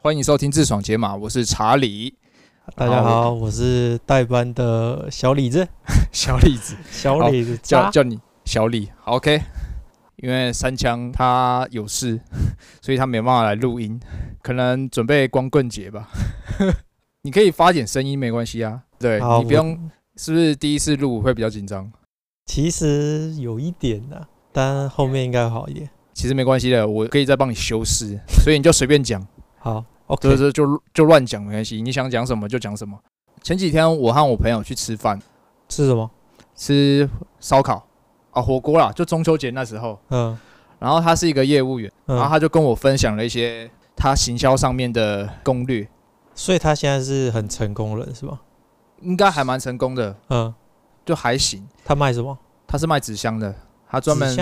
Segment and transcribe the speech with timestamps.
[0.00, 2.14] 欢迎收听自爽解码，我是查理，
[2.76, 5.66] 大家好，我是代班的小李子，
[6.12, 9.42] 小李子，小李子叫叫你小李好，OK。
[10.18, 12.20] 因为三枪他有事，
[12.80, 13.98] 所以他没办法来录音，
[14.40, 16.08] 可能准备光棍节吧。
[17.22, 21.90] 你可以发点声音没关系啊，对你不用，是不是第一次录会比较紧张？
[22.46, 25.90] 其实有一点啊，但后面应该好一点。
[26.14, 29.24] 其实没关系的，我可以再帮你修饰，所以你就随便讲，
[29.74, 32.98] 好就，OK，是就就乱讲没关系，你想讲什么就讲什么。
[33.42, 35.20] 前几天我和我朋友去吃饭，
[35.68, 36.10] 吃什么？
[36.54, 37.08] 吃
[37.40, 37.86] 烧烤
[38.32, 39.98] 啊火锅啦，就中秋节那时候。
[40.10, 40.38] 嗯
[40.80, 45.88] 然后他是一个业务员，然后嗯，他就跟我分享了一些他行销上面的攻略，
[46.36, 48.40] 所以他现在是很成功了是吧？
[49.02, 50.54] 应该还蛮成功的，嗯，
[51.04, 51.66] 就还行。
[51.84, 52.38] 他卖什么？
[52.68, 53.52] 他是卖纸箱的，
[53.90, 54.32] 他专门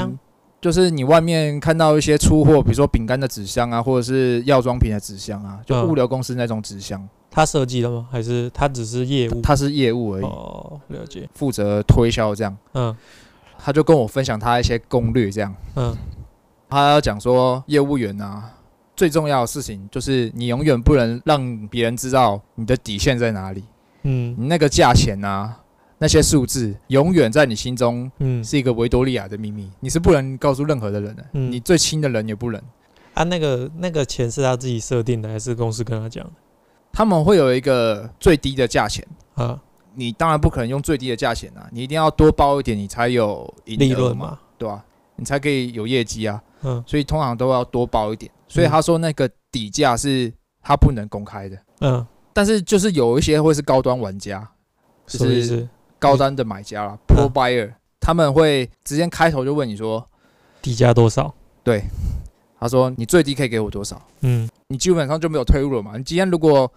[0.66, 8.08] 就是你外面看到一些出货，比如说饼干的纸箱啊，或者是药妆品的纸箱啊，就嗯物流公司那种纸箱，他设计的吗？
[8.10, 9.40] 还是他只是业务？
[9.40, 11.28] 他是业务而已，哦，了解。
[11.34, 12.56] 负责推销这样。
[12.72, 12.92] 嗯
[13.56, 15.96] 他就跟我分享他一些攻略，这样嗯
[16.68, 18.50] 他要讲说业务员啊。
[18.96, 23.62] 最重要的事情就是你永远不能让别人知道你的底线在哪里。
[24.02, 25.58] 嗯你那个价钱啊，
[25.98, 32.60] 那些数字，永远在你心中嗯，是一个维多利亚的秘密，你是不能告诉任何的人的，嗯你最亲的人也不能。
[33.14, 36.32] 啊，那个那个钱是他自己设定的，还是公司跟他讲的？
[36.92, 39.60] 他们会有一个最低的价钱，啊，
[39.94, 44.38] 你当然不可能用最低的价钱啊，你一定要多包一点，你才有利，润嘛。
[44.58, 44.82] 对吧、
[45.16, 48.32] 你才可以有业绩啊，嗯所以通常都要多包一点。
[48.48, 54.48] 所以他说那个底价是他不能公开的，嗯，但是就是有一些会是高端玩家，
[55.06, 55.68] 就是什么意思？
[56.06, 60.06] 高端的买家啦，Pro Buyer，他们会直接开头就问你说，
[60.62, 61.34] 底价多少？
[61.64, 61.82] 对
[62.58, 64.00] 他说你最低可以给我多少？
[64.20, 65.96] 嗯你基本上就没有退路了嘛。
[65.96, 66.70] 你今天如果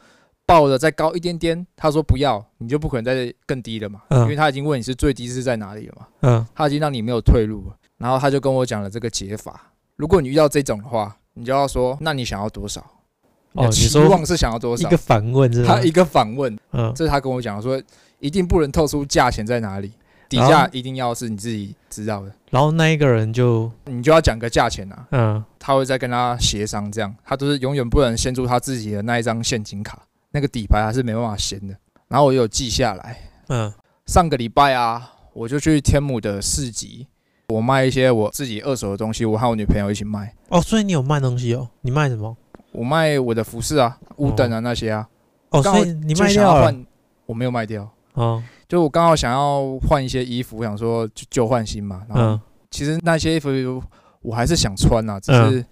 [0.45, 7.75] 报的再高一点点，他说不要，你就不可能再更低了嘛，嗯因为他已经问你是最低是在哪里了嘛，嗯他已经让你没有退路了。
[7.97, 12.83] 然后他就跟我讲了这个解法，如果你遇到这种的话，你就要说，那你想要多少？
[13.53, 14.97] 哦期望是想要多少一个？
[14.97, 15.75] 反问是吧？
[15.75, 17.81] 他一个反问，嗯这是他跟我讲的说，
[18.19, 19.91] 一定不能透出价钱在哪里，
[20.27, 25.07] 底价一定要是你自己知道的，然后那一个人就你就要讲个价钱啊。
[25.11, 25.43] 嗯。
[25.61, 27.13] 他会再跟他协商，这样。
[27.23, 31.75] 他都是永远不能先出他自己的那一张现金卡，那个底牌还是没办法掀的。
[32.07, 33.17] 然后我有记下来，
[33.49, 33.71] 嗯。
[34.05, 37.05] 上个礼拜啊，我就去天母的市集，
[37.49, 40.33] 我卖一些我自己二手的东西，我和我女朋友一起卖。
[40.47, 41.69] 哦，所以你有卖东西哦？
[41.81, 42.35] 你卖什么？
[42.71, 45.07] 我卖我的服饰啊、五等啊那些啊，
[45.49, 46.75] 哦，所以你卖掉了？
[47.27, 47.87] 我没有卖掉，
[48.19, 52.03] 哦，就我刚好想要换一些衣服，我想说就旧换新嘛。
[52.09, 53.49] 然后嗯其实那些衣服
[54.21, 55.65] 我还是想穿啊，只嗯是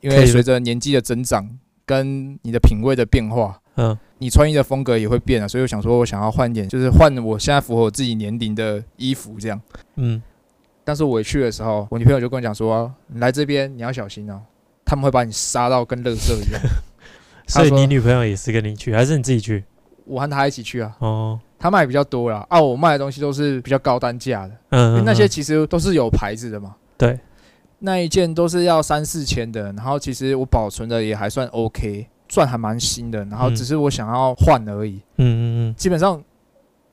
[0.00, 1.48] 因为随着年纪的增长
[1.86, 9.60] 跟你的品味的变化，嗯你穿衣的风格也会变啊，所以我想说，我想要换点，就是换我现在符合我自己年龄的衣服这样。
[9.96, 10.22] 嗯，
[10.84, 14.40] 但是我一去的时候，我女朋友就跟我讲说，你来这边你要小心哦，
[14.84, 16.60] 他们会把你杀到跟垃圾一样。
[17.48, 19.64] 所以你女朋友也是跟你去，还是你自己去？
[20.04, 26.74] 我和她一起去啊，哦，她卖比较多啦，啊，我卖的东西都是比较高单价的，因嗯，为那些嗯其实都是有牌子的嘛。
[26.98, 27.16] 对，
[27.78, 35.00] 那一件都是要三四千的，然后其实我保存的也还算 OK，算还蛮新的，然后嗯只是我想要换而已。
[35.18, 36.20] 嗯嗯基本上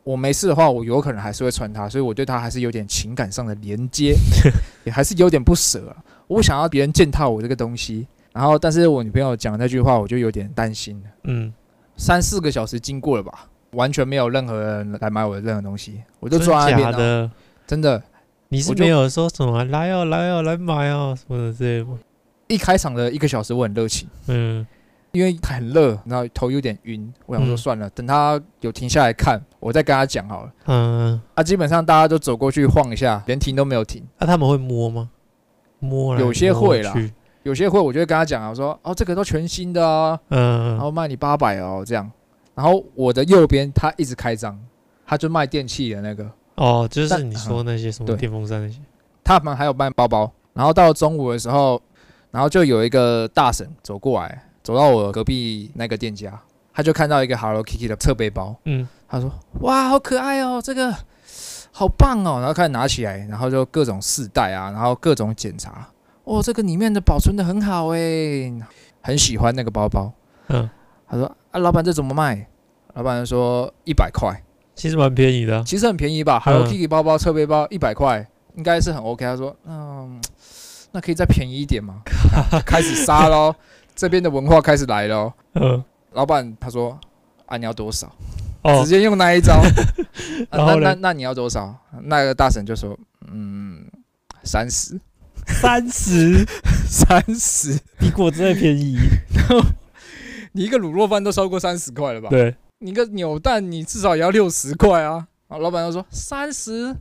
[0.04, 4.16] 我没事的话，我有可能还是会穿它，所以我对它还是有点情感上的连接，
[4.86, 5.98] 也还是有点不舍啊。
[6.28, 11.10] 我想要别人践踏我这个东西，然后但是我女朋友讲那句话，我就有点担心了。
[11.24, 11.52] 嗯
[11.98, 17.32] 三四个小时经过了吧，完全没有任何人来买我的任何东西，我嗯，就坐在那边、啊，真假的，
[17.68, 18.04] 真的。
[18.52, 22.00] 你是没有说什么来哦来哦来买哦什么的之类的吗？
[22.48, 24.66] 一开场的一个小时我很热情，嗯
[25.12, 30.52] 因为很热，然后头有点晕，我想说嗯算了，等他有停下来看，我再跟他讲好了。
[30.66, 34.04] 嗯，啊，基本上大家都走过去晃一下，连停都没有停。
[34.18, 35.10] 那他们会摸吗？
[35.78, 36.94] 摸来有些会啦
[37.44, 42.12] 有些会我就会跟他讲啊，我说哦这个都全新的啊，嗯然后卖你八百哦这样。
[42.60, 44.60] 然后我的右边他一直开张，
[45.08, 48.18] 他就卖电器的那个，哦，就是你说那些什么对。
[48.18, 48.82] 电风扇那些，
[49.24, 50.30] 他们还有卖包包。
[50.52, 51.82] 然后到了中午的时候，
[52.32, 56.38] 然后就有一个大婶走过来，走到我隔壁那个店家，
[56.74, 58.86] 他就看到一个 Hello Kitty 的侧背包，嗯。
[59.08, 60.94] 他说哇好可爱哦，这个
[61.72, 65.88] 好棒哦，然后开始拿起来，然后就各种试戴啊，然后各种检查，
[66.26, 68.52] 哦这个里面的保存的很好哎，
[69.02, 70.12] 很喜欢那个包包。
[70.50, 70.70] 嗯，
[71.10, 72.48] 他说啊老板这怎么卖？
[72.94, 74.44] 老板说一百块，
[74.76, 79.24] 其实蛮便宜的啊，其实很便宜吧嗯？Hello Kitty 包包侧背包一百块，应该是很 OK。
[79.24, 80.20] 他说嗯，
[80.92, 82.02] 那可以再便宜一点吗？
[82.52, 83.56] 啊 开始杀喽。
[83.96, 85.34] 这边的文化开始来了
[86.14, 86.98] 老板他说
[87.46, 88.12] 啊你要多少？
[88.64, 89.62] 哦直，接用那一招。
[90.52, 91.74] 那那那你要多少？
[92.04, 92.98] 那个大婶就说
[93.32, 93.86] 嗯
[94.44, 95.00] 三十
[95.46, 96.46] 三十
[96.90, 98.98] 三十，比果汁还便宜。
[100.54, 102.30] 你一个卤肉饭都超过三十块了吧？
[102.30, 105.28] 对，你一个扭蛋你至少也要六十块啊。
[105.48, 106.96] 啊，老板就说三十，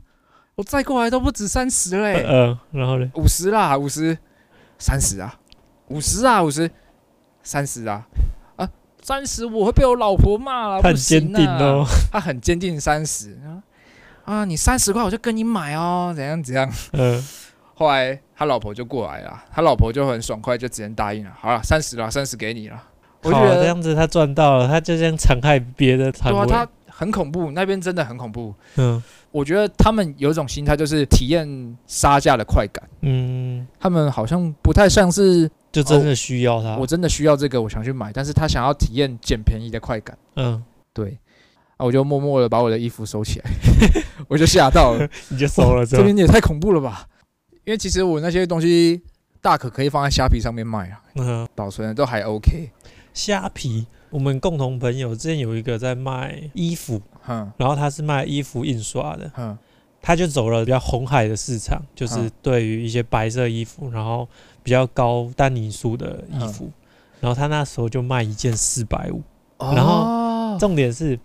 [0.55, 2.25] 我再过来都不止三十嘞。
[2.27, 3.09] 嗯，然后呢？
[3.13, 4.17] 五十啦，五十，
[4.79, 5.39] 三十啊，
[5.89, 6.69] 五十啊，五十，
[7.43, 8.07] 三十啊，
[8.55, 8.67] 啊，
[9.03, 11.85] 三十我会被我老婆骂了，他很坚定哦。
[11.85, 13.37] 啊，他很坚定三十
[14.25, 16.67] 啊，你三十块我就跟你买哦，怎样怎样。
[16.93, 17.23] 嗯，
[17.75, 22.83] 后来他老婆就过来了，他老婆就很爽快就直接答应了，好了，三十了，三十给你了。
[23.23, 28.53] 我，觉得这样子他赚到了，他就这样残害别的摊对啊，他很恐怖，那边真的很恐怖。
[28.77, 29.01] 嗯
[29.31, 32.83] 我觉得他们有一种心态，就是体验杀价的快感。
[33.01, 36.75] 嗯，他们好像不太像是就真的需要他。
[36.77, 40.17] 我真的需要这个，我想去买，但是他想要体验捡便宜的快感。
[40.35, 40.63] 嗯，
[40.93, 41.15] 对，
[41.77, 43.51] 啊，我就默默的把我的衣服收起来，
[44.27, 46.03] 我就吓到了， 你就收了之这后。
[46.05, 47.05] 边也太恐怖了吧？
[47.65, 48.99] 因为其实我那些东西
[49.41, 52.71] 大可可以放在虾皮上面卖啊，嗯，保存的都还 OK。
[53.19, 59.57] 虾皮，我们共同朋友之前有一个在卖衣服，哼然后他是卖衣服印刷的，哼，
[60.01, 62.31] 他就走了比较红海的市场，就是嗯。
[62.41, 64.25] 对于一些白色衣服，然后
[64.63, 66.71] 比较高单尼数的衣服，
[67.19, 69.21] 然后他那时候就卖一件四百五。
[69.59, 71.19] 然后哦重点是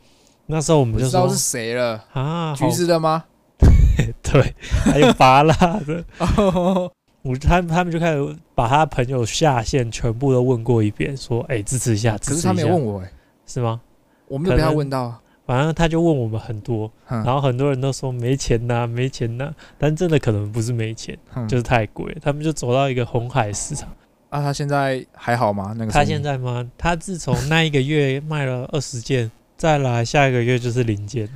[0.47, 3.25] 那时候我们就说知道是谁了，啊，橘子的吗？
[4.21, 4.53] 对，
[4.85, 5.55] 还有拔辣
[5.87, 6.91] 的，哦，
[7.25, 13.11] 我他他们就开始把他朋友下线全部都问过一遍，说哎、支持一下，支持一下，可是他没有问我哎，
[13.47, 13.81] 是吗？
[14.29, 15.21] 我没有被他问到。
[15.47, 23.89] 反正他就问我们很多，哼然后很多人都说没钱呐、没钱呐、但真的可能不是没钱，哼就是太贵，他们就走到一个红海市场。
[24.29, 25.75] 啊，他现在还好吗？
[25.77, 26.71] 那个他现在吗？
[26.77, 31.29] 他自从那一个月卖了二十件，再来下一个月就是零件，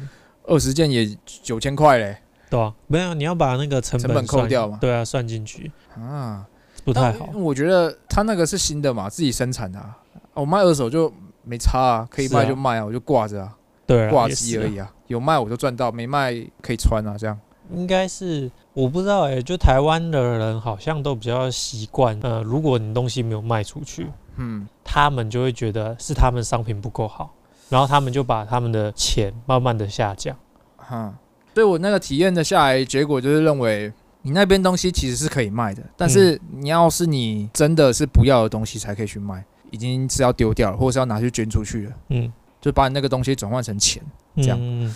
[0.45, 2.17] 二十件也九千块嘞
[2.51, 5.71] 对啊、没有，你要把那个成成本扣算掉嘛对啊，算进去。
[5.97, 6.47] 啊，
[6.85, 7.29] 不太好。
[7.33, 7.41] 但。
[7.41, 9.97] 我觉得他那个是新的嘛，自己生产的啊，
[10.35, 11.13] 我卖二手就
[11.45, 12.39] 没差啊，可以是啊。
[12.39, 13.57] 卖就卖啊，我就挂着啊，
[13.87, 14.47] 对啊，挂也是啊。
[14.47, 17.39] 机而已啊，有卖我就赚到，没卖可以穿啊，这样。
[17.75, 27.35] 应该是我不知道哎、就台湾的人好像都比较习惯，呃，如果你东西没有卖出去，嗯，他们就会觉得是他们商品不够好，
[27.69, 30.35] 然后他们就把他们的钱慢慢的下降。
[30.79, 31.13] 哈，
[31.55, 33.93] 所以我那个体验的下来，结果就是认为
[34.23, 44.03] 你那边东西其实是可以卖的，但是你要是你真的是不要的东西才可以去卖，已经是要丢掉了，或者是要拿去捐出去了，嗯，就把你那个东西转换成钱。
[44.37, 44.95] 这样嗯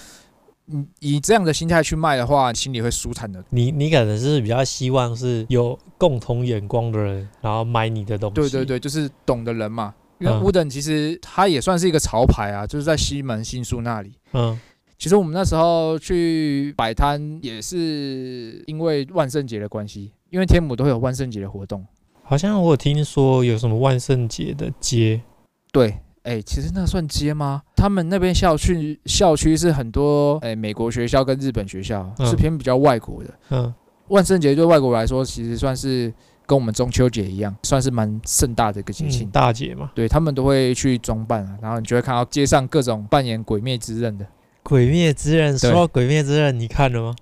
[0.64, 3.44] 你以这样的心态去卖的话，心里会舒坦的。
[3.50, 8.34] 你你可能是比较希望是有共同眼光的人，然后买你的东西。
[8.34, 9.92] 对对，对，就是懂的人嘛。
[10.20, 14.12] 因为嗯乌等其实它也算是一个潮牌啊，就是在西门新宿那里。
[14.34, 14.58] 嗯
[15.02, 21.84] 其实我们那时候去摆摊也是因为万圣节的关系，因为天母都会有万圣节的活动。
[22.22, 25.20] 好像我有听说有什么万圣节的街，
[25.72, 27.62] 对，哎、其实那算街吗？
[27.74, 33.34] 他们那边校区校区是很多哎、美国学校跟日本学校，嗯是偏比较外国的。
[33.50, 33.74] 嗯
[34.06, 36.14] 万圣节对外国来说，其实算是
[36.46, 39.26] 跟我们中秋节一样，算是蛮盛大的一个节庆。
[39.26, 44.24] 嗯大节嘛，对他们都会去装扮啊，然后你就会看到街上各种扮演鬼灭之刃的。
[44.62, 45.58] 鬼灭之刃。
[45.58, 47.14] 说到鬼灭之刃，你看了吗？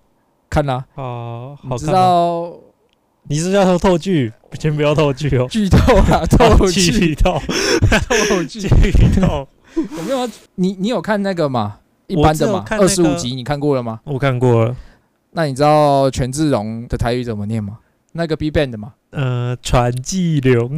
[0.49, 1.93] 看了、啊，好看吗？
[1.93, 2.53] 道
[3.25, 4.33] 你是要透透剧？
[4.59, 7.39] 先不要透剧哦，剧透啊，透剧剧透，
[8.29, 8.61] 透剧。
[9.21, 9.47] 透。
[9.77, 11.79] 我没有啊，你你有看那个吗？
[12.09, 14.01] 一般的嘛，二十五集你看过了吗？
[14.05, 14.77] 我看过了，
[15.31, 17.79] 那你知道权志龙的台语怎么念吗？
[18.13, 20.77] 那个 B Band 的嘛，呃，传纪龙，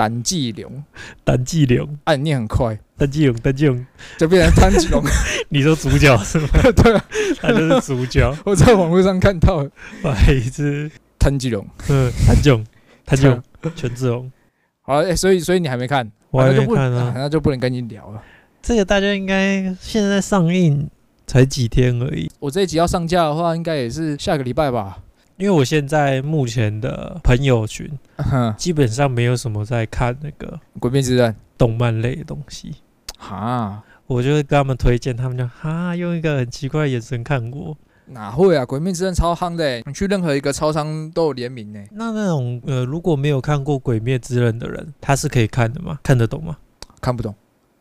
[0.00, 0.82] 单季龙，
[1.24, 5.04] 单纪龙，啊，你念很快，单纪龙，单纪龙，就变成单季龙。
[5.50, 6.48] 你说主角是吗？
[6.74, 7.04] 对啊，
[7.38, 9.70] 他就是主角， 我在网络上看到的
[10.02, 11.66] 白痴，单季龙。
[11.90, 12.64] 嗯，谭炯，
[13.04, 13.42] 谭炯，
[13.76, 14.32] 权志龙，
[14.80, 17.12] 好，哎、所以所以你还没看，我还没看啊。
[17.14, 18.22] 那就不能跟你聊了。
[18.62, 20.88] 这个大家应该现在上映
[21.26, 24.96] 才几天而已，我这一集要上架的话，应该也是下个礼拜吧。
[25.40, 32.74] 因为我现在目前的朋友群哼，基本上没有什么在看那个鬼灭之刃，动漫类的东西，
[33.18, 37.74] 哈，我就会跟他们推荐，他们就哈用一个很奇怪的眼神看我。
[38.08, 38.66] 哪会啊？
[38.66, 41.80] 鬼灭之刃超夯的欸，你去任何一个超商都有联名呢。
[41.92, 45.98] 那那种呃，如果没有看过《鬼灭之刃》的人，他是可以看的吗？
[46.02, 46.58] 看得懂吗？
[47.00, 47.34] 看不懂，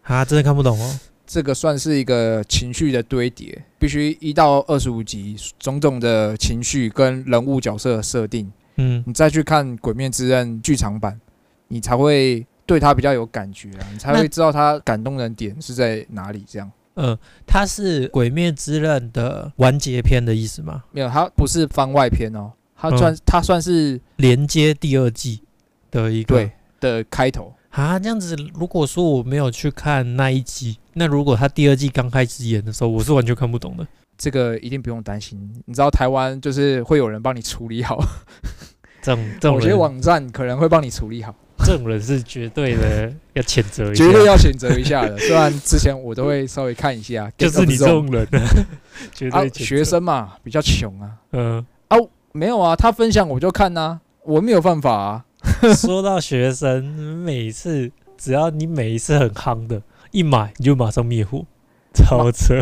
[0.04, 1.00] 啊，真的看不懂哦。
[1.30, 11.22] 这个算是一个情绪的堆叠，必须一到二十五集，种种的情绪跟人物角色的设定，嗯你再去看《鬼灭之刃》剧场版，
[11.68, 16.44] 你才会对他比较有感觉啊，你才会知道他感动的点是在哪里。
[16.48, 20.84] 这样嗯，它是《鬼灭之刃》的完结篇的意思吗？
[20.92, 25.44] 没有，它不是番外篇哦，他嗯算它算是连接第二季
[25.92, 27.54] 的一个对的开头。
[27.70, 33.86] 啊，这样子，如果说我没有去看那一集，那如果他第二季刚开始演的时候，我是完全看不懂的。
[34.18, 38.04] 这个一定不用担心，你知道台湾就是会有人帮你处理好，
[39.02, 45.18] 这种这种某些人，网站可能会帮你处理好，这种人是绝对的要谴责一下，绝对要谴责一下的。
[45.20, 48.28] 虽然之前我都会稍微看一下， 就是你这种人，
[49.14, 51.98] 绝啊对，学，生嘛比较穷啊，嗯啊。
[52.32, 55.26] 没有啊，他分享我就看呐、我没有犯法啊。
[55.76, 61.46] 说到学生，每次只要你每一次很夯的，一买你就马上灭火，
[61.94, 62.56] 超扯。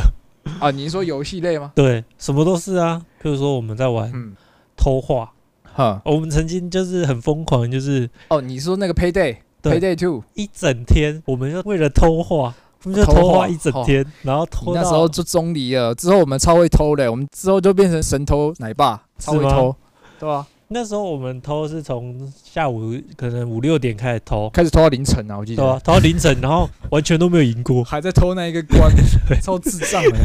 [0.59, 1.71] 啊，你说游戏类吗？
[1.75, 3.05] 对，什么都是啊。
[3.21, 4.33] 譬如说我们在玩嗯，
[4.75, 5.31] 偷画，
[5.63, 9.37] 哈，我们曾经就是很疯狂，就是哦，你说那个 Payday。
[9.63, 19.75] Payday Two 一整天，我们就为了偷画，我们就偷画一整天，然后偷那时候就中离了，之后我们超会偷的，我们之后就变成神偷奶爸，超会偷，
[20.19, 28.91] 对吧、那时候我们偷是从下午可能五六点开始偷，开始偷到凌晨啊，我记得，偷到凌晨，然后完全都没有赢过， 还在偷那一个关，
[29.41, 30.17] 超智障的，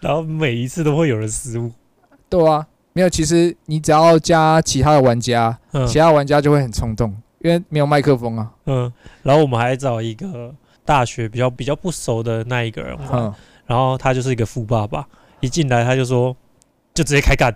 [0.00, 1.70] 然后每一次都会有人失误。
[2.30, 5.86] 对啊，没有，其实你只要加其他的玩家，嗯。
[5.86, 8.90] 其他玩家就会很冲动，因为没有麦克风啊，嗯，
[9.22, 10.54] 然后我们还找一个
[10.86, 13.34] 大学比较比较不熟的那一个人玩，嗯，
[13.66, 15.06] 然后他就是一个富爸爸，
[15.40, 16.34] 一进来他就说，
[16.94, 17.54] 就直接开干，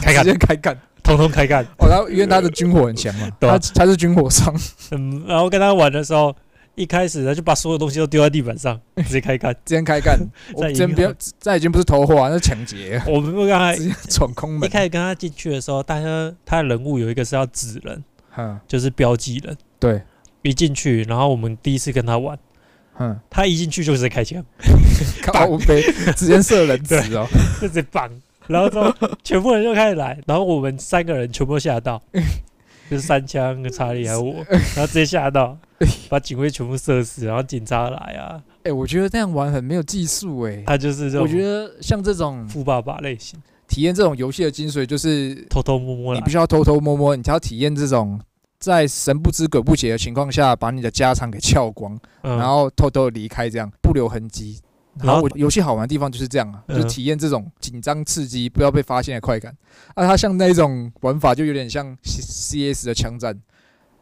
[0.00, 0.78] 开 直接干，开干。
[1.16, 1.64] 通通开干。
[1.78, 4.54] 哦，然后因为他的军火很强嘛， 他他是军火商，
[4.90, 6.34] 嗯，然后跟他玩的时候，
[6.74, 9.52] 一开始他就把所有东西都丢在地板上， 直接开干。
[9.64, 10.18] 直接开干。
[10.54, 14.72] 我真不要，这已经不是偷画，那是抢劫，我们不刚才直接闯空门一。
[14.72, 18.02] 开始跟他进去的时候，大家他的人物有一个是要指人，
[18.36, 19.56] 嗯，就是标记人。
[19.78, 20.02] 对，
[20.42, 22.38] 一进去，然后我们第一次跟他玩，
[22.98, 24.42] 嗯，他一进去就直接开枪，
[25.22, 25.82] 靠背
[26.16, 27.26] 直接射人质哦，
[27.60, 28.08] 就直接绑，
[28.46, 32.02] 然后之后全部人就开始来，然后我们三个人全部都吓到，
[32.90, 34.34] 就是三枪跟查理还有我，
[34.74, 35.56] 然后直接吓到，
[36.08, 40.62] 把警卫全部射死，然后警察来啊，哎，我觉得这样玩很没有技术哎。
[40.66, 48.20] 他就是这种我觉得像这种富爸爸类型，体验这种游戏的精髓，就是偷偷摸摸你必，须要偷偷摸摸，你才要体验这种
[48.58, 54.60] 在神不知鬼不觉的情况下，把你的家产给撬光，嗯然后偷偷地离开，这样不留痕迹。
[54.98, 59.56] 然然后后我游戏好玩的地方就是这样啊，嗯就是体验这种紧张刺激、不要被发现的快感。
[59.94, 63.38] 啊，它像那一种玩法就有点像 C CS 的枪战，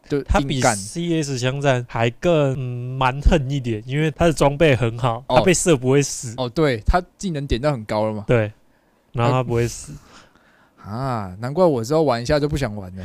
[0.09, 0.61] 就它比。
[0.61, 8.25] CS 枪战还更嗯蛮横一点，因为它的装备很好，它被射不会死，哦，对，它技能点到很高了嘛。
[8.27, 8.51] 对，
[9.13, 9.93] 然后它不会死，
[10.83, 13.03] 啊，难怪我之后玩一下就不想玩了，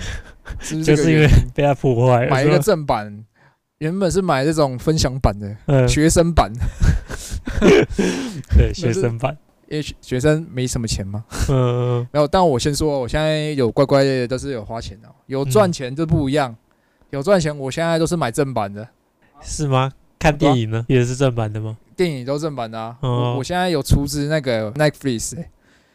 [0.58, 1.28] 是不是就是因为？
[1.54, 3.24] 被它破坏了，买一个正版，
[3.78, 6.50] 原本是买这种分享版的嗯，学生版，
[8.56, 9.36] 对 学生版，
[9.68, 11.22] 因为学学生没什么钱嘛。
[11.50, 16.56] 嗯， 没有，但我先说，我现在有乖乖的都是有花钱的哦，有赚钱就不一样。
[17.10, 18.88] 有赚钱，我现在都是买正版的，
[19.42, 19.92] 是吗？
[20.18, 21.76] 看电影呢也是正版的吗？
[21.94, 22.96] 电影都正版的啊。
[23.00, 25.50] 哦我我现在有出资那个 Netflix，、欸、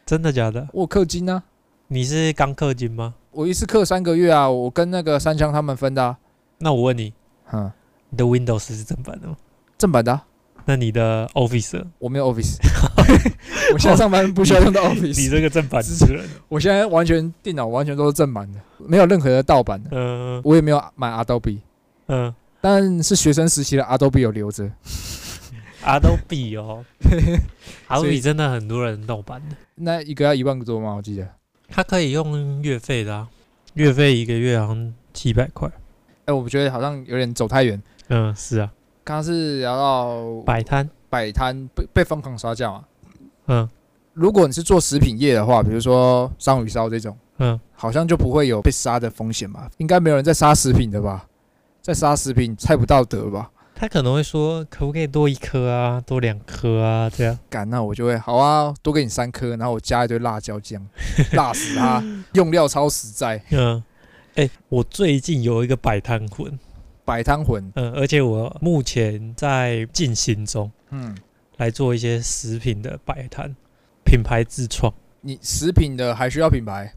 [0.06, 0.68] 真的假的？
[0.72, 1.42] 我氪金啊，
[1.88, 3.14] 你是刚氪金吗？
[3.32, 6.18] 我一次氪三个月啊，我跟那个三枪他们分的、啊。
[6.58, 7.12] 那我问你，
[7.52, 7.70] 嗯，
[8.10, 9.36] 你的 Windows 是正版的吗？
[9.78, 10.24] 正版的啊、
[10.64, 12.56] 那你的 Office，我没有 Office，
[13.74, 21.58] 我现在上班不需要用到 Office，你这个正版之人，我现在完全电脑完全都是正版的，没有任何的盗版的，嗯我也没有买 Adobe，
[22.06, 22.34] 嗯。
[22.60, 24.70] 但是学生时期的 Adobe 有留着。
[25.84, 26.84] Adobe 哦，
[27.88, 30.94] Adobe 真的很多人盗版的，那一个要一万多吗？
[30.94, 31.28] 我记得。
[31.68, 33.28] 它可以用月费的啊，
[33.74, 35.68] 月费一个月好像七百块。
[36.26, 37.80] 哎、我觉得好像有点走太远。
[38.08, 38.72] 嗯，是啊，
[39.04, 42.84] 刚刚是聊到摆摊，摆摊被被疯狂刷价嘛。
[43.46, 43.68] 嗯
[44.14, 49.70] 如果你是做食品业的话，比如说章鱼烧这种，嗯，好像就不会有被杀的风险吧？
[49.78, 51.26] 应该没有人在杀食品的吧？
[51.80, 53.50] 在杀食品太不道德吧？
[53.74, 57.36] 他可能会说，可不可以多一颗啊，多两颗啊，这样。
[57.48, 60.86] 干，那我就会好啊，多给你三颗，然后我加一堆辣椒酱，
[61.32, 63.42] 辣死他，用料超实在。
[63.50, 63.82] 嗯，
[64.36, 66.58] 哎、我最近有一个摆摊魂，
[67.04, 71.14] 摆摊魂，嗯，而且我目前在进行中嗯，
[71.58, 73.54] 来做一些食品的摆摊，
[74.04, 74.92] 品牌自创。
[75.20, 76.92] 你食品的还需要品牌？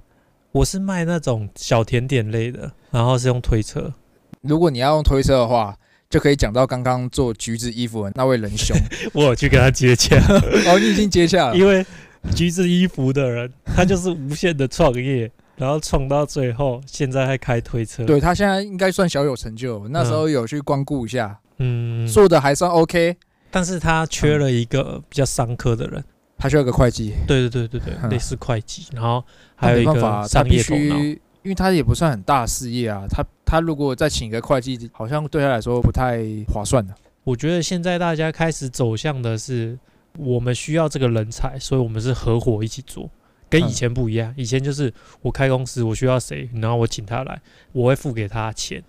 [0.54, 3.94] 我是卖那种小甜点类的，然后是用推车。
[4.42, 5.78] 如果你要用推车的话，
[6.10, 8.78] 就可以讲到刚刚做橘子衣服的那位仁兄。
[9.12, 10.16] 我有去跟他接洽，
[10.72, 11.58] 哦，你已经接洽了。
[11.58, 11.86] 因为
[12.34, 19.88] 橘子衣服的人，他就是无限的创业，然后冲到最后，现在还开推车。，对他现在应该算小有成就。
[19.90, 23.16] 那时候有去光顾一下，嗯，做的还算 OK。
[23.50, 26.04] 但是他缺了一个比较商科的人。
[26.38, 29.24] 他需要一个会计，对对对对对，嗯类似会计，然后
[29.56, 30.98] 还有一个商业头脑。
[31.44, 33.06] 因为他也不算很大事业啊。
[33.10, 36.20] 他他如果再请一个会计，好像对他来说不太
[36.52, 36.94] 划算的。
[37.24, 39.80] 我觉得现在大家开始走向的是，
[40.18, 43.10] 我们需要这个人才，所以我们是合伙一起做，
[43.50, 44.34] 跟以前不一样。
[44.38, 48.84] 以前就是我开公司，我需要谁，然后我请他来，我会付给他钱。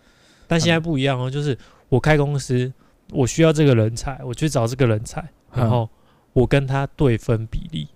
[0.47, 1.57] 但现在不一样哦，就是
[1.89, 2.73] 我开公司，
[3.11, 5.89] 我需要这个人才，我去找这个人才，然后
[6.33, 7.89] 我跟他对分比例，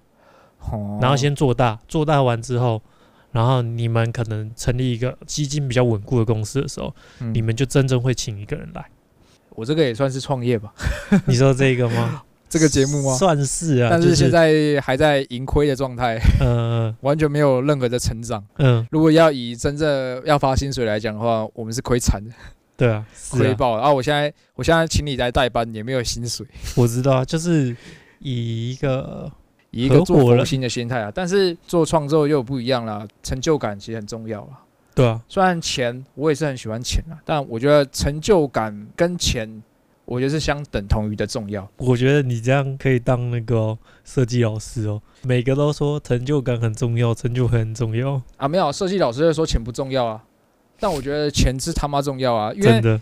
[0.71, 2.83] 哦然后先做大，做大完之后。
[3.33, 8.85] 然后你们可能成立一个基金比较稳固的公司的时候，嗯你们就真正会请一个人来。
[9.51, 10.75] 我这个也算是创业吧，
[11.29, 12.25] 你说这个吗？
[12.51, 13.15] 这个节目吗？
[13.15, 18.45] 算是啊，但是但现在还在盈亏的状态，嗯 完全没有任何的成长。
[18.59, 22.33] 嗯，如果要以真正要发薪水来讲的话，我们是亏惨的，
[22.77, 23.83] 对啊，亏爆了。
[23.83, 27.75] 然后我现在我现在请你来代班，也没有薪水，我知道啊，就是
[28.19, 29.31] 以一个
[29.71, 31.13] 以一个做合伙人佛心的心态啊。
[31.15, 34.61] 但是做创作又不一样了，成就感其实很重要啊。
[34.93, 39.63] 对啊，虽然钱我也是很喜欢钱啊，但我觉得成就感跟钱，
[40.11, 41.71] 我觉得是相等同于的重要。
[41.77, 50.21] 我觉得你这样可以当那个哦设计老师哦，每个都说成就感很重要，成就感很重要，啊，没有设计老师会说钱不重要啊，
[50.81, 53.01] 但我觉得钱是他妈重要啊，因为真的，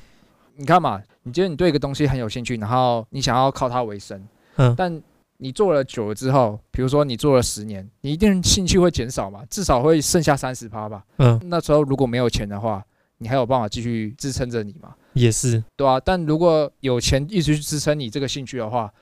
[0.57, 4.23] 你看嘛，你觉得你对一个东西很有兴趣，然后你想要靠它为生，
[4.57, 4.75] 嗯。
[4.77, 5.03] 但
[5.39, 11.03] 你做了久了之后，比如说你做了十年，你一定兴趣会减少嘛，至少会剩下三十趴吧。
[11.17, 12.85] 嗯，那时候如果没有钱的话，
[13.19, 18.93] 你还有办法继续支撑着你吗，也是，对啊，但如果有钱一直去支撑你这个兴趣的话，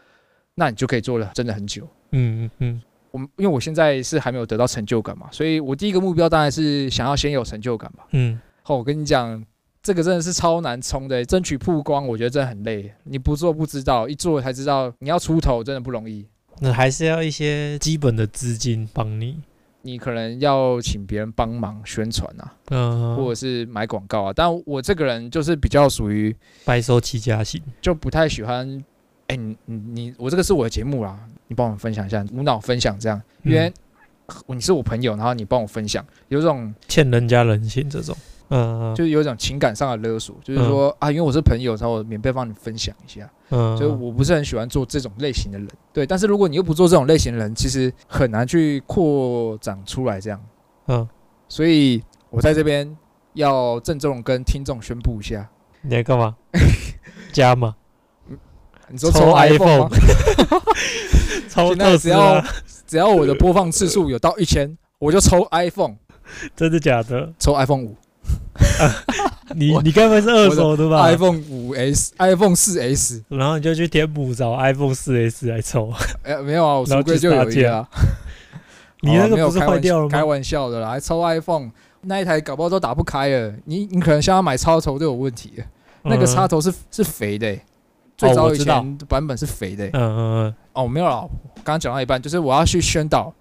[0.55, 1.87] 那你就可以做了真的很久。
[2.13, 8.07] 嗯嗯嗯，我们因为我现在是还没有得到成就感嘛，所以我第一个目标当然是想要先有成就感吧。
[8.13, 9.45] 嗯，好，我跟你讲，
[9.83, 12.93] 这个真的是超难冲的，争取曝光，我觉得真的很累。
[13.05, 16.27] 你不做不知道，一做才知道，你要出头真的不容易。
[16.59, 19.43] 那还是要一些基本的资金帮你，
[19.87, 24.33] 你可能要请别人帮忙宣传啊，嗯、或者是买广告啊。
[24.35, 28.85] 但我这个人就是比较属于，白手起家型，就不太喜欢。
[29.29, 31.19] 哎、你你你，我这个是我的节目啦，
[31.49, 33.73] 你帮我分享一下，无脑分享这样，因为
[34.47, 38.17] 你是我朋友，然后你帮我分享，有种欠人家人情这种，
[38.49, 43.29] 嗯、就是有一种情感上的勒索，就是说、啊，因为我是朋友，然后我免费帮你分享一下。
[43.51, 46.07] 嗯，所以我不是很喜欢做这种类型的人，对。
[46.07, 50.41] 但是如果你又不做这种类型的人，其实很难去扩展出来这样。
[50.89, 51.09] 嗯，
[51.49, 52.97] 所以我在这边
[53.35, 55.49] 要郑重跟听众宣布一下，
[55.83, 56.37] 你在干嘛？
[57.33, 57.77] 加吗，
[58.89, 59.89] 你说抽抽 iPhone 吗？
[61.49, 62.45] 超现在特斯只要，
[62.87, 65.97] 只要我的播放次数有到一千，我就抽 iPhone，
[66.55, 67.33] 真的假的？
[67.39, 67.97] 抽 iPhone 五我
[69.55, 73.23] 你你该不会是二手的吧，iPhone 五 S、iPhone 四 S。
[73.29, 77.89] 然后你就去天母找 iPhone 四 S 来抽，哎， 没有啊，我然后橱柜就有一个啊。
[79.03, 80.25] 你那个不是坏掉了吗？
[80.25, 81.71] 玩笑的啦，还抽 iPhone，
[82.03, 83.53] 那一台搞不好都打不开了。
[83.67, 85.65] 你你可能现在买插头都有问题了。
[86.03, 87.65] 那个插嗯头是是肥的欸、
[88.17, 93.33] 最早以前的版本是肥的欸、嗯嗯嗯，哦，没有了，刚刚讲到一半，就是我要去宣导，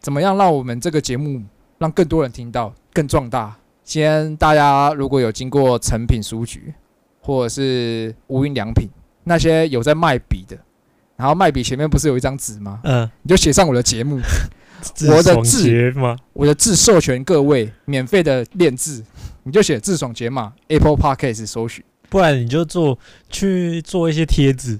[0.00, 1.42] 怎么样让我们这个节目
[1.78, 3.56] 让更多人听到，更壮大。
[3.84, 6.72] 今天大家如果有经过成品书局
[7.20, 8.88] 或者是无印良品
[9.24, 10.56] 那些有在卖笔的，
[11.16, 12.80] 然后卖笔前面不是有一张纸吗？
[12.84, 14.20] 嗯，你就写上我的节目，
[15.08, 19.04] 我的字吗，我的字授权各位免费的练字，
[19.44, 21.84] 你就写字爽解码 Apple Podcast 搜寻。
[22.08, 22.98] 不然你就做
[23.30, 24.78] 去做一些贴纸，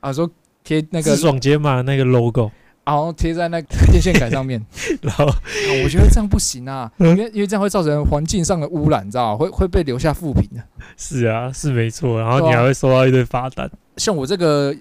[0.00, 0.30] 啊，说
[0.64, 2.50] 贴那个自，爽解码那个 logo，
[2.86, 4.64] 然后贴在那个 电线杆上面。
[5.02, 5.34] 然后啊
[5.84, 9.36] 我觉得这样不行啊，嗯因为因为这样会造成环境上的污染，你知道吗？
[9.36, 10.62] 会会被留下负评的。
[10.96, 14.74] 是啊是没错，然后你还会收到一堆罚单，像我这个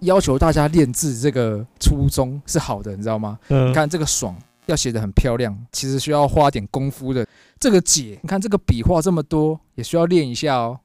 [0.00, 3.38] 要求大家练字这个初衷是好的，你知道吗？
[3.48, 7.26] 嗯你，看这个爽要写的很漂亮，其实需要花点功夫的。
[7.58, 10.78] 这个解，你看这个笔画这么多，也需要练一下哦。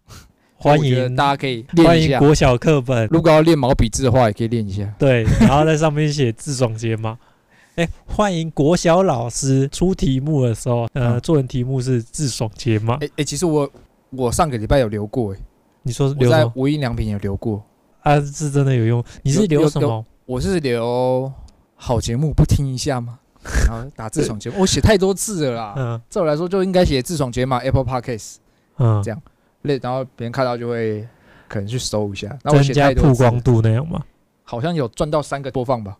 [0.57, 2.13] 欢迎大家可以欢练一下。
[2.13, 4.91] 迎国小课本，如果要练毛笔字的话，也可以练一下。
[4.97, 7.17] 对，然后在上面写字爽解码。
[7.77, 12.95] 哎，欢迎国小老师出题目的时候，呃，嗯作文题目是字爽解码。
[13.01, 13.69] 哎、哎、其实我
[14.09, 15.37] 我上个礼拜有留过、哎，
[15.83, 16.43] 你说留在？
[16.55, 17.63] 无印良品有留过。
[18.01, 19.03] 啊，是真的有用。
[19.21, 20.03] 你是留什么？
[20.25, 21.31] 我是留
[21.75, 23.19] 好节目不听一下吗？
[23.69, 25.73] 然后打字爽节目，我写太多字了啦。
[25.77, 28.37] 嗯照我来说就应该写字爽解码 Apple Podcast
[28.79, 29.21] 嗯这，样
[29.67, 31.07] 类，然后别人看到就会
[31.47, 32.35] 可能去搜一下。
[32.43, 34.01] 那我增写太多字加曝光度那样吗？
[34.43, 35.97] 好像有赚到三个播放吧？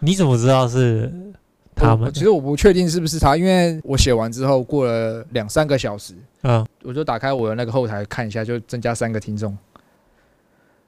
[0.00, 1.12] 你怎么知道是
[1.74, 9.56] 他们我其实我不确定是不是他，因为我写完之后过了两三个小时，嗯，我就打开我的那个后台看一下，就增加三个听众，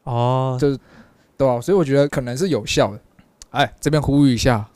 [0.05, 0.79] 哦，就是
[1.37, 3.01] 对吧、所以我觉得可能是有效的。
[3.51, 4.67] 哎，这边呼吁一下，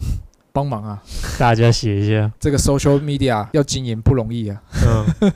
[0.52, 1.02] 帮忙啊！
[1.38, 4.62] 大家写一下，这个 social media 要经营不容易啊。
[4.86, 5.32] 嗯，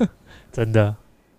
[0.52, 0.94] 真的，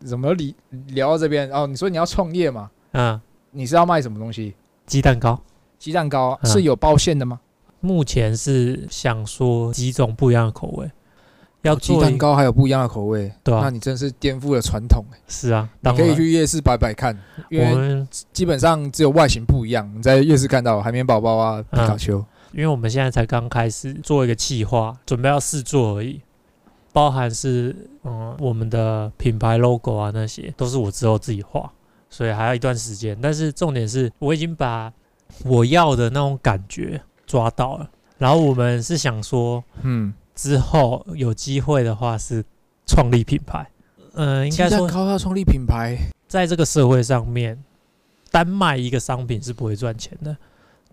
[0.05, 0.55] 怎么理
[0.87, 1.65] 聊到这边哦？
[1.67, 2.69] 你说你要创业嘛？
[2.91, 3.19] 嗯，
[3.51, 4.55] 你是要卖什么东西？
[4.85, 5.39] 鸡蛋糕。
[5.79, 7.39] 鸡蛋糕嗯是有包馅的吗？
[7.79, 10.91] 目前是想说几种不一样的口味，
[11.63, 17.17] 要做蛋糕还有不一样的口味，对啊那你真是颠覆了传统欸是啊，你可以去夜市摆摆看，
[17.49, 19.91] 因为我们基本上只有外形不一样。
[19.95, 26.21] 你在夜市看到海绵宝宝啊、皮卡丘，因为我们现在才刚开始做一个企划，准备要试做而已，
[26.93, 31.71] 包含是嗯我们的品牌 logo 啊那些都是我之后自己画，
[32.09, 33.17] 所以还要一段时间。
[33.21, 34.91] 但是重点是我已经把
[35.45, 42.43] 我要的那种感觉抓到了，然后我们是想说嗯，之后有机会的话是
[42.85, 43.65] 创立品牌，
[44.13, 47.57] 嗯、应该说糕要创立品牌，在这个社会上面，
[48.29, 50.35] 单卖一个商品是不会赚钱的。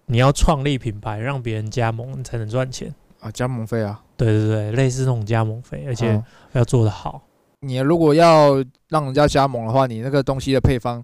[0.06, 2.94] 你要创立品牌，让别人加盟，你才能赚钱。
[3.20, 7.22] 啊，加盟费啊，对对对，类似那种加盟费，而且哦要做得好。
[7.60, 11.02] 你如果要让人家加盟的话，你那个东西的配方，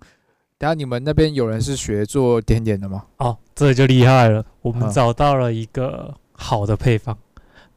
[0.59, 3.05] 等下你们那边有人是学做甜点的吗？
[3.17, 7.17] 哦，这就厉害了，我们嗯找到了一个好的配方，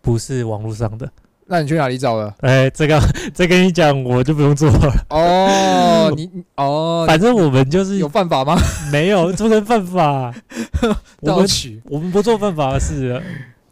[0.01, 1.09] 不是网络上的。
[1.49, 2.33] 那你去哪里找的？
[2.41, 2.99] 哎，这个
[3.33, 5.05] 这跟你讲，我就不用做了。
[5.09, 8.57] 哦， 你你哦，反正我们就是有犯法吗？
[8.91, 10.33] 没有这个犯法，
[11.21, 11.47] 我们
[11.85, 13.23] 我们不做犯法的事了，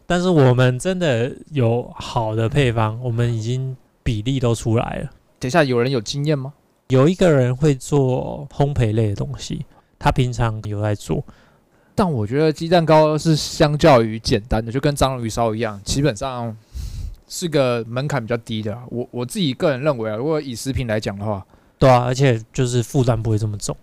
[0.06, 5.10] 但是我们真的有好的配方，我们已经比例都出来了。
[5.38, 6.52] 等一下有人有经验吗？
[6.88, 9.66] 有一个人会做烘焙类的东西，
[9.98, 11.24] 他平常有在做，
[11.96, 16.56] 但我觉得鸡蛋糕是相较于简单的，就跟章鱼烧一样，基本上
[17.26, 18.84] 是个门槛比较低的啊。
[18.88, 21.44] 我我自己个人认为啊，如果以食品来讲的话，
[21.76, 23.76] 对啊，而且就是负担不会这么重。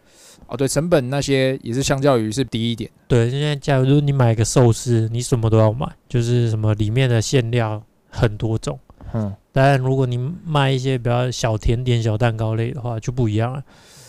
[0.53, 2.87] 哦对，成本那些也是相较于是低一点。
[3.07, 8.77] 对，现在假如你买一个寿司，你什么都要买，就是什么里面的馅料很多种。
[9.15, 13.63] 嗯，当然如果你卖一些比较小甜点、小蛋糕类的话，就不一样了，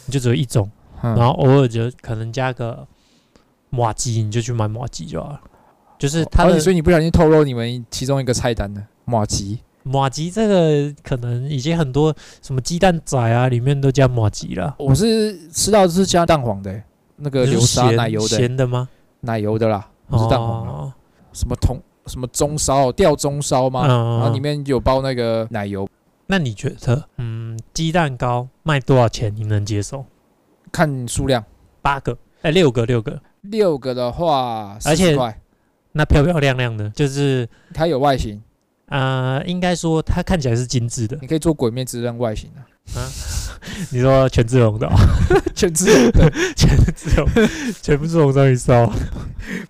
[0.05, 2.87] 你就只有一种，然然后偶尔就可能加个
[3.71, 5.41] 马鸡，你就去买马鸡就好了。
[5.99, 9.61] 就是他的所以你不小心透露你们其中一个菜单的马吉。
[9.85, 14.75] 马吉这个可能已经很多什么鸡蛋仔啊，里面都加马吉了。
[14.79, 16.85] 我是吃到是加蛋黄的欸、
[17.17, 18.89] 那个流沙奶油的欸、咸的吗？
[19.21, 20.73] 奶油的啦，不是蛋黄的。
[20.73, 20.93] 哦，
[21.33, 23.87] 什么铜什么中烧吊中烧吗？
[23.87, 25.89] 嗯然后里面有包那个奶油，
[26.27, 30.05] 那你觉得，嗯，鸡蛋糕卖多少钱你能接受？
[30.73, 31.45] 看数量，
[31.83, 35.41] 八个，哎，六个，六个，六个的话而且40块，
[35.93, 38.43] 那漂漂亮亮的，就是它有外形，
[38.87, 41.17] 呃，应该说它看起来是精致的。
[41.21, 42.61] 你可以做鬼灭之刃外形啊。
[42.95, 43.01] 啊，
[43.91, 44.95] 你说权志 龙的、哦，
[45.57, 47.27] 全志龙的，全志龙，
[47.81, 48.93] 全部自龙章鱼烧。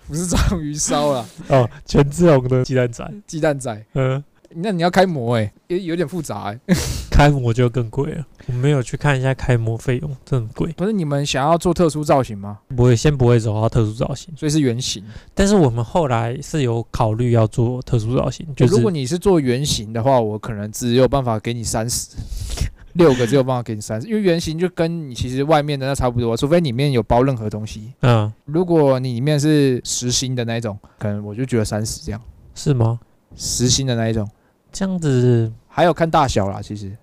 [0.09, 3.85] 不是章鱼烧啦，哦，全志龙的鸡蛋仔，鸡蛋仔。
[3.95, 4.23] 嗯，
[4.57, 6.59] 那你要开模哎、也有点复杂哎、
[7.11, 8.25] 开模就更贵了。
[8.47, 10.73] 我没有去看一下开模费用，真的很贵。
[10.77, 12.59] 不是你们想要做特殊造型吗？
[12.77, 15.03] 不会，先不会走到特殊造型，所以是圆形。
[15.35, 22.11] 但是我们后来是有考虑要做特殊造型，就是如果你是做圆形的话，我可能只有办法给你三十，
[22.95, 27.93] 六个只有办法给你三十，因为圆形就跟你其实外面的那差不多，除非里面有包任何东西。
[28.03, 32.21] 嗯，如果你里面是实心的那一种，可能我就觉得三十这样，
[32.55, 33.01] 是吗？
[33.37, 34.29] 实心的那一种，
[34.75, 36.95] 这样子，还有看大小啦，其实。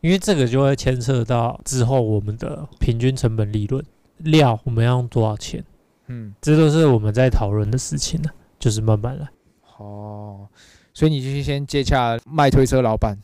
[0.00, 3.84] 因为这个就会牵涉到之后我们的平均成本利润，
[4.18, 5.64] 料我们要用多少钱，
[6.06, 9.28] 嗯，这都是我们在讨论的事情呢，就是慢慢来。
[9.76, 10.46] 哦，
[10.94, 13.18] 所以你就先接洽卖推车老板，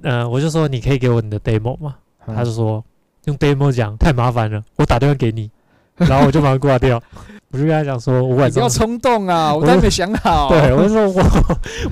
[0.00, 1.96] 呃，我就说你可以给我你的 demo 吗？
[2.26, 2.82] 嗯他就说
[3.26, 5.50] 用 demo 讲太麻烦了，我打电话给你，
[5.96, 7.02] 然后我就马上挂掉。
[7.50, 10.48] 我就跟他讲说，我晚上你不要冲动啊，我都还没想好。
[10.48, 11.22] 对，我就说我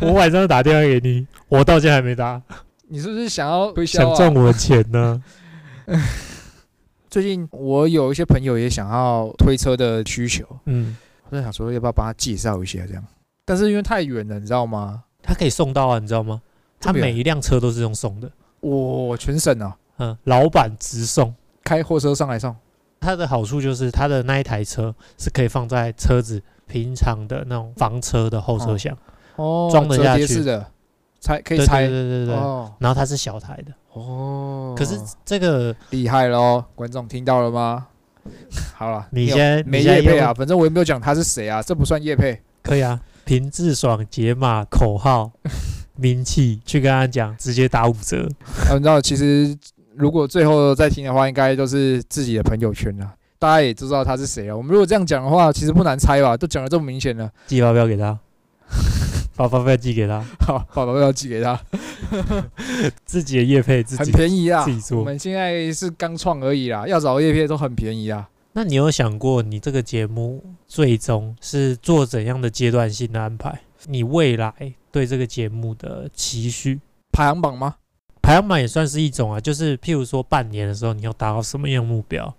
[0.01, 2.41] 我晚上打电话给你，我到现在还没打，
[2.89, 4.17] 你是不是想要推销想啊？
[4.17, 5.23] 赚我的钱呢？
[7.09, 10.97] 最近我有一些朋友也想要推车的需求，嗯，
[11.29, 13.05] 我在想说要不要帮他介绍一下这样，
[13.45, 15.03] 但是因为太远了，你知道吗？
[15.23, 16.41] 他可以送到啊，你知道吗？
[16.81, 18.29] 他每一辆车都是用送的，
[18.61, 21.33] 我全省啊，嗯，老板直送。
[21.63, 22.57] 开货车上来送。
[23.03, 28.97] 它的好处就是它的那一台车是可以放在车子平常的那种房车的后车厢，
[29.37, 30.65] 哦装得下去的，
[31.21, 32.35] 拆可以拆对对对对。
[32.37, 37.89] 哦然后它是小台的，哦，可是这个厉害喽，观众听到了吗？
[38.75, 40.33] 好了，你先没叶配啊？
[40.33, 42.41] 反正我也没有讲他是谁啊，这不算叶配。
[42.63, 45.33] 可以啊，凭智爽解码口号、
[45.99, 48.29] 名气去跟他讲，直接打五折。
[48.71, 49.59] 啊，你知道，其实
[49.97, 54.57] 如果最后再听的话，应该就是自己的朋友圈了，大家也知道他是谁了。
[54.57, 56.37] 我们如果这样讲的话，其实不难猜吧？
[56.37, 58.19] 都讲的这么明显了，寄发票给他，
[59.37, 61.61] 把发票寄给他，好，把发票寄给他，
[63.05, 64.13] 自己的业配 自己很。
[64.13, 64.81] 便宜啊自己。
[64.81, 68.29] 做我们现在是刚创而已啦，要找叶片都很便宜啊。
[68.55, 73.61] 那你有想过，你这个节目最终是做怎样的阶段性的安排？
[73.87, 76.79] 你未来对这个节目的期许？
[77.11, 77.75] 排行榜吗？
[78.23, 82.33] 排行榜也算是一种啊，就是譬如说半年的时候，你要达到什么样的目标？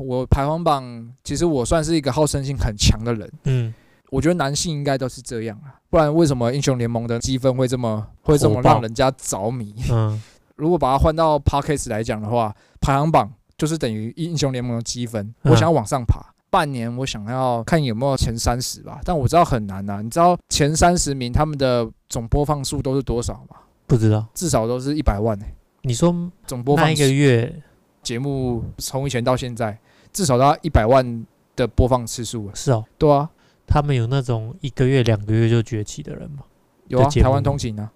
[0.00, 3.30] 我排行榜，其实我算是一个好胜心很强的人。
[3.44, 3.74] 嗯，
[4.10, 9.74] 我觉得男性应该都是这样啊，不然为什么英雄联盟的积分会这么会这么让人家着迷？
[9.90, 10.20] 嗯，
[10.56, 15.26] 如果把它换到 Parkes 来讲的话，排行榜就是等于英雄联盟的积分。
[15.42, 23.56] 嗯我想要往上爬，半年我想要看有没有前三十吧，但我知道很难呐、你知道前三十名他们的总播放数都是多少吗？
[23.88, 24.24] 不知道。
[24.34, 25.44] 至少都是一百万呢、
[25.82, 26.14] 你说
[26.46, 27.60] 总播那一个月
[28.02, 29.76] 节目从以前到现在，
[30.12, 32.54] 至少都要一百万的播放次数了。
[32.54, 33.28] 是哦，对啊，
[33.66, 36.44] 他们有那种一个月、两个月就崛起的人吗？
[36.86, 37.90] 有啊，台湾通勤啊，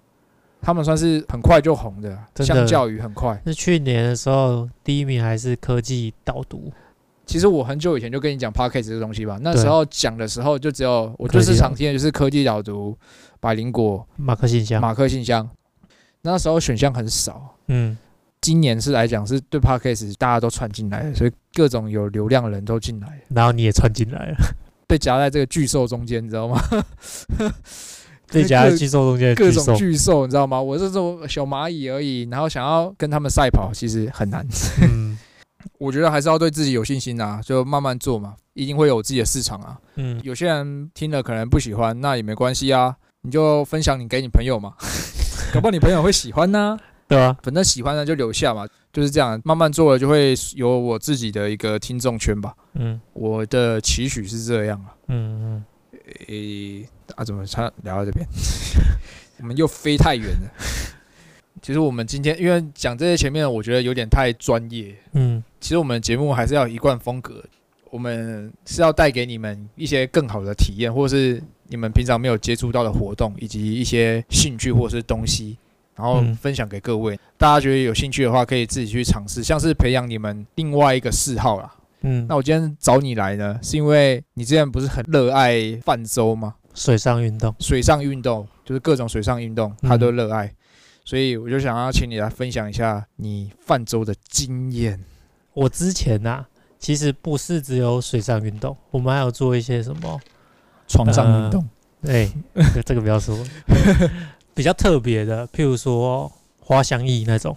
[0.61, 3.39] 他们算是很快就红的，相较于很快。
[3.45, 6.71] 那去年的时候，第一名还是科技导读，
[7.25, 12.95] 其实我很久以前就跟你讲 podcast 这个东西吧，那时候讲的时候就只有我就是常听的就是科技导读、
[13.39, 14.79] 百灵果、马克信箱。
[14.79, 15.49] 马克信箱，
[16.23, 17.55] 那时候选项很少。
[17.67, 17.97] 嗯，
[18.41, 24.37] 今年是来讲是对 podcast 大家都串进来了，所以各种有流量的人都进来了，然后你也串进来了，
[24.87, 26.59] 被夹在这个巨兽中间，你知道吗？
[28.31, 30.59] 被夹在巨兽中间各种巨兽，巨兽，你知道吗？
[30.59, 34.47] 我是这种小蚂蚁而已，然后想要跟他们赛跑，其实很难。
[34.81, 35.17] 嗯
[35.77, 39.77] 我觉得还是要对自己有信心啊，就慢慢做嘛，一定会有自己的市场啊。
[39.95, 44.73] 嗯，有些人听了可能不喜欢，那也没关系啊，你就分享你给你朋友嘛，
[45.53, 46.75] 搞不好你朋友会喜欢呢、
[47.07, 52.51] 对啊，反正喜欢的就留下嘛，就是这样，慢慢做了就会有我自己的一个听众圈吧。
[52.73, 54.95] 嗯我的期许是这样啊。
[55.09, 55.63] 嗯嗯，
[56.27, 58.25] 诶、啊，怎么差聊到这边？
[59.41, 60.49] 我们又飞太远了。
[61.61, 64.95] 其实我们今天因为讲这些前面，我觉得有点太专业。
[65.11, 67.43] 嗯其实我们节目还是要一贯风格，
[67.91, 71.39] 我们是要带给你们一些更好的体验，或是
[71.73, 75.57] 你们平常没有接触到的活动，以及一些兴趣或是东西，
[75.95, 77.19] 然后嗯分享给各位。
[77.35, 81.73] 大家觉得有兴趣的话，可以自己去尝试，像是培养你们另外一个嗜好啦。
[82.01, 86.53] 嗯，那我今天找你来呢，是因为你之前不是很热爱泛舟吗？
[86.75, 90.53] 水上运动，水上运动就是各种水上运动，嗯他都热爱，
[91.03, 94.99] 所以我就想要请你来分享一下你泛舟的经验。
[95.55, 96.45] 我之前呐、
[96.77, 100.19] 其实不是只有水上运动，我们还有做一些什么，
[100.87, 101.67] 床上运动，
[102.07, 102.31] 哎、
[102.85, 103.37] 这个不要说，
[104.53, 107.55] 比较特别的，譬如说滑翔翼那种。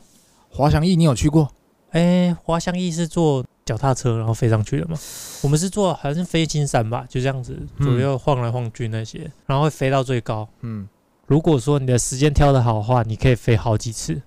[0.50, 1.50] 滑翔翼你有去过？
[1.90, 4.96] 哎、滑翔翼是坐脚踏车然后飞上去的吗？
[5.42, 10.48] 我们是坐好像是飞金山吧，就这样子嗯左右晃来晃去那些，然后会飞到最高。
[10.62, 10.88] 嗯，
[11.26, 14.20] 如果说你的时间挑得好的话，你可以飞好几次，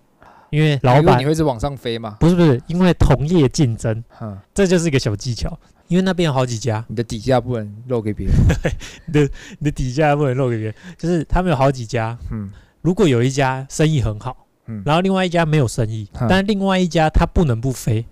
[0.51, 2.17] 因为老板你会一直往上飞嘛？
[2.19, 5.57] 不是不是，因为同业竞争，嗯，这就是一个小技巧。
[5.89, 8.33] 因为那边有好几家，你的底价不能漏给别人。
[9.07, 12.17] 你的你的底价不能漏给别人，就是他们有好几家。
[12.31, 12.49] 嗯
[12.81, 18.05] 如果有一家生意很好，嗯，然后另外一家没有生意，嗯但另外一家他不能不飞，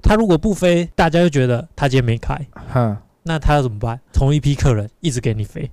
[0.00, 2.34] 他如果不飞，大家就觉得他今天没开，
[2.72, 4.00] 哼，那他要怎么办？
[4.14, 5.70] 同一批客人一直给你飞，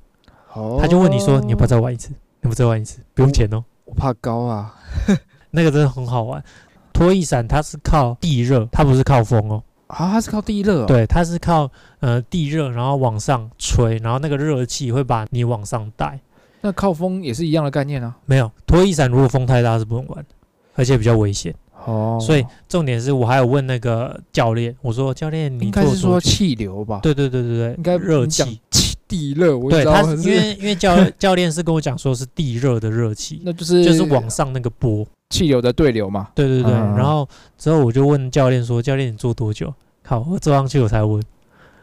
[0.54, 2.10] 哦他就问你说：“你要不要再玩一次？
[2.10, 3.00] 你要不要再玩一次？
[3.14, 3.64] 不用钱哦。
[3.86, 4.76] 我怕高啊。
[5.52, 6.44] 那个真的很好玩。
[6.92, 9.64] 拖曳伞它是靠地热，它不是靠风哦。
[9.92, 16.20] 啊，它是靠地热、哦。，对，它是靠呃地热，然后往上吹，然后那个热气会把你往上带。
[16.62, 18.16] 那靠风也是一样的概念啊。
[18.26, 20.36] 没有拖衣伞，如果风太大是不能玩的，
[20.76, 21.54] 而且比较危险。
[21.86, 28.60] 哦，所以重点是我还有问那个教练，我说教练你应该是说气流吧？，对对对对对，应该热气。
[28.70, 35.06] 气地热，我对，他因为因为教教练是跟我讲说是地热的热气，那就是就是往上那个波。
[35.32, 36.28] 气流的对流嘛。
[36.36, 41.24] 对对对，嗯然后之后我就问教练说：“教练，你做多久？”靠，我坐上去我才问，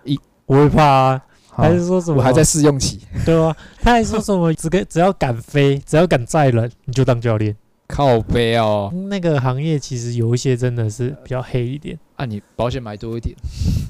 [0.04, 2.18] 一我会怕啊，还是说什么？
[2.18, 7.56] 我还在试用期，对啊，他还说什么只跟只要敢飞，只要敢载人，你就当教练。
[7.86, 8.92] 靠背哦。
[9.08, 11.98] 那个行业其实有一些真的是比较黑一点。
[12.16, 13.34] 啊，你保险买多一点。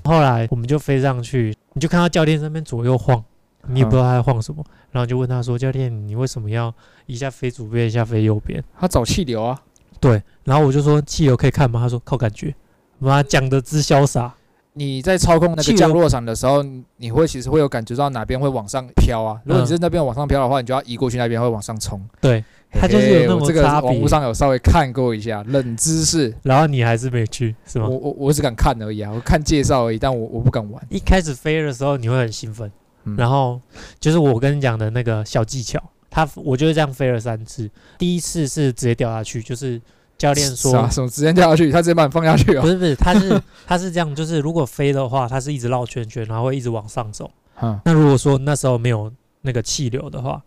[0.04, 3.24] 后来我们就飞上去，你就看到教练在那边左右晃，
[3.68, 6.72] 你也不知道他在晃什么，然后就问他说：“教练，你为什么要
[7.06, 9.60] 一下飞左边，一下飞右边他找气流啊，？”
[10.00, 12.54] 对，然后我就说：“气流可以看吗？”他说：“靠感觉。”
[13.00, 14.34] 妈讲的之潇洒，
[14.72, 19.40] 你在操控那个降落伞的时候，你你会其实会有感觉到哪边会往上飘啊。
[19.44, 22.00] 如果你是那边往上飘的话，你就要移过去那边会往上冲。
[22.20, 26.34] 对，它就是有那种嘿我这个差别网络上有稍微看过一下，冷知识。
[26.42, 27.96] 然后你还是没去，是吗我？
[27.96, 30.84] 我我只敢看而已啊，我看介绍而已，但我我不敢玩。
[30.88, 32.70] 一开始飞的时候你会很兴奋，
[33.08, 33.60] 嗯然后
[34.00, 39.80] 就是我跟你讲的那个小技巧，他我就是这样飞了三次，第一次是直接掉下去，就是
[40.16, 42.62] 教练说啥什么直接掉下去，他直接把你放下去哦。
[42.62, 47.30] 不是不是，他是 他是这样，就是如果飞的话，它是一直绕圈圈，然后会一直往上走。
[47.60, 50.42] 嗯，那如果说那时候没有那个气流的话，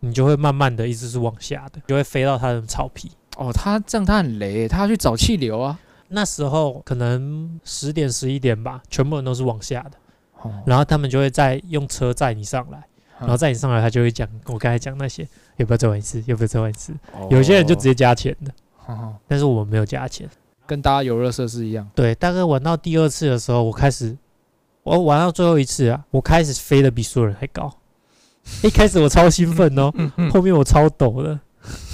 [0.00, 3.10] 你就会慢慢的一直是往下的，就会飞到它的草皮。
[3.36, 5.78] 哦，他这样他很雷，他要去找气流啊。
[6.08, 9.92] 那时候可能十点十一点吧，全部人都是往下的，
[10.42, 12.82] 哦，然后他们就会再用车载你上来，
[13.18, 16.92] 然后载你上来，他就会讲我刚才讲那些，要不要再玩一次，要不要再玩一次。
[17.12, 18.52] 哦有些人就直接加钱的，
[18.86, 20.28] 哦但是我们没有加钱。
[20.66, 21.88] 跟大家游乐设施一样。
[21.94, 24.16] 对，大概玩到第二次的时候，我开始，
[24.82, 27.72] 我玩到最后一次啊，我开始飞得比所有人还高。
[28.62, 29.92] 一开始我超兴奋哦，
[30.32, 31.38] 后面我超抖的，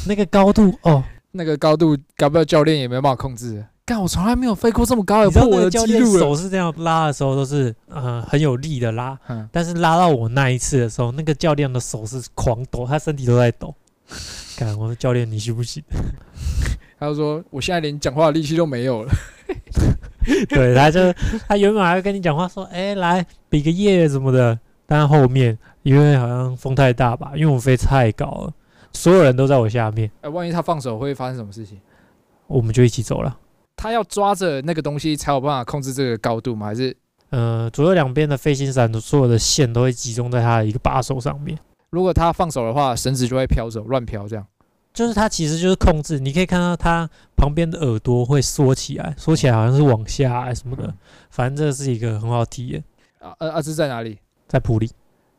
[0.07, 3.65] 那个高度哦，那个高度，搞不好教练也没办法控制。
[3.93, 6.21] 干，我从来没有飞过这么高，有你知道破我的那个教练记录了。
[6.21, 13.75] 手是这样拉的时候都是呃很有力的拉，嗯，但是拉到我那一次的时候，那个教练的手是狂抖，他身体都在抖。
[14.57, 15.83] 看我说教练你行不行？
[16.99, 19.13] 他就说我现在连讲话的力气都没有了。
[20.49, 21.13] 对，他就
[21.47, 28.53] 他原本还会跟你讲话说，哎、来比个耶什么的，但后面因为好像风太大吧，因为我飞太高了，
[28.93, 31.79] 所有人都在我下面，哎，万一他放手会发生什么事情？
[32.47, 33.37] 我们就一起走了。
[33.83, 36.67] 他要抓着那个东西才有办法控制这个高度吗？
[36.69, 36.97] 还是
[37.31, 41.59] 呃，左右两边的飞行伞的所有的线都会集中在它的一个把手上面，
[41.91, 44.47] 如果他放手的话，绳子就会飘走，乱飘这样？
[44.95, 50.95] 就是它其实就是控制，你可以看到它旁边的耳朵会缩起来，缩起来好像是往下啊什么的，
[51.31, 52.85] 反正这是一个很好的体验，
[53.19, 53.61] 啊啊啊！
[53.61, 54.17] 是在哪里？
[54.47, 54.89] 在普里，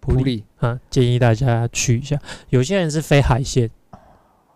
[0.02, 0.44] 普里。
[0.58, 2.20] 啊，建议大家去一下。
[2.50, 3.70] 有些人是飞海线，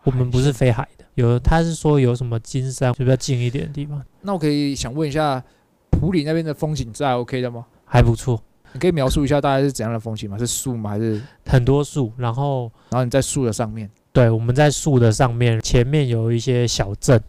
[0.04, 0.97] 我们不是飞海的。
[1.18, 5.44] 有他是说有什么金山，就比较近一点的地方，那我可以想问一下，
[5.90, 7.66] 普里那边的风景是还 OK 的吗？
[7.86, 8.40] 还不错，
[8.74, 10.38] 你可以描述一下大概是怎样的风景吗？
[10.38, 10.92] 是树吗？
[10.92, 12.12] 还是很多树。
[12.18, 13.90] 然后然后你在树的上面？
[14.14, 17.20] 对，我们在树的上面，前面有一些小镇，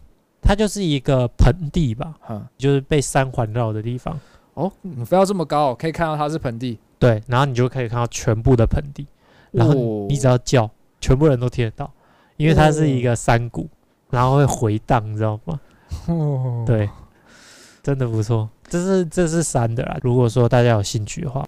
[0.41, 4.19] 它就是一个盆地吧，嗯，就是被山环绕的地方。
[4.53, 6.77] 哦，你飞到这么高，可以看到它是盆地。
[6.99, 9.07] 对，然后你就可以看到全部的盆地，
[9.51, 11.89] 然后哦你只要叫，全部人都听得到，
[12.35, 13.69] 因为它是一个山谷，
[14.09, 15.59] 然后会回荡，你知道吗？
[16.07, 16.89] 哦，对，
[17.81, 18.49] 真的不错。
[18.67, 19.97] 这是这是山的啦。
[20.03, 21.45] 如果说大家有兴趣的话，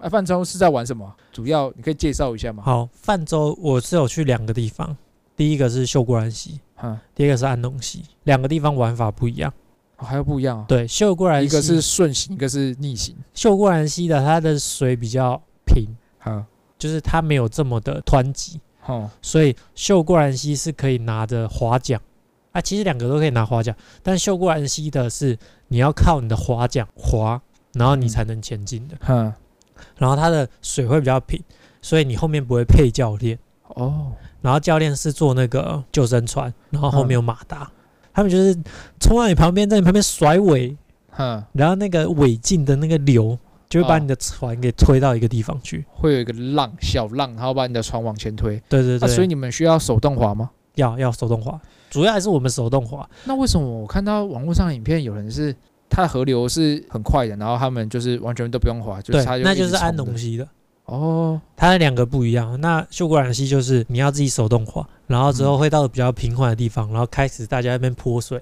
[0.00, 1.12] 哎，泛舟是在玩什么？
[1.32, 2.62] 主要你可以介绍一下吗？
[2.64, 4.96] 好，泛舟我是有去两个地方，
[5.36, 9.52] 第一个是秀姑兰溪，嗯，第二个是安东溪，两个地方玩法不一样。
[9.96, 10.64] 哦还有不一样啊。
[10.68, 13.16] 对，秀姑兰溪一个是顺行，一个是逆行。
[13.32, 15.86] 秀姑兰溪的，它的水比较平，
[16.26, 16.44] 嗯，
[16.78, 22.00] 就是它没有这么的湍急，哦，所以秀过兰溪是可以拿着划桨。
[22.52, 27.42] 啊，其实两个都可以拿划桨，但秀过兰溪的是你要靠你的划桨划，
[27.72, 28.96] 然后你嗯才能前进的。
[29.00, 29.32] 哼，
[29.96, 31.42] 然后它的水会比较平，
[31.82, 33.36] 所以你后面不会配教练。
[33.68, 37.68] 哦，然后教练是坐那个救生船，然后后面有马达，
[38.12, 38.54] 他们就是
[39.00, 40.76] 冲到你旁边，在你旁边甩尾，
[41.10, 43.36] 哼，然后那个尾劲的那个流
[43.74, 45.84] 就会把你的船给推到一个地方去。
[45.92, 48.62] 会有一个浪，小浪，然后把你的船往前推。
[48.68, 50.50] 对对对，啊，所以你们需要手动滑吗？
[50.76, 51.60] 要要手动滑，
[51.90, 53.08] 主要还是我们手动滑。
[53.24, 55.54] 那为什么我看到网络上的影片，有人是
[55.88, 60.48] 它的河流是很快的，然后他们就是完全都不用滑，就对是它，那就是安农农溪的，
[60.84, 62.60] 哦，它的两个不一样。
[62.60, 68.40] 那秀姑兰溪就是你要自己手动滑，然后之后会到比较平缓的地方，然后开始大家在那边泼水，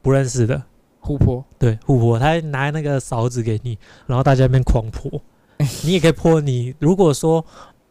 [0.00, 0.62] 不认识的，
[1.06, 5.22] 湖泊对，互泼，他拿那个勺子给你，然后大家在那边狂泼，
[5.84, 6.74] 你也可以泼你。
[6.80, 7.44] 如果说，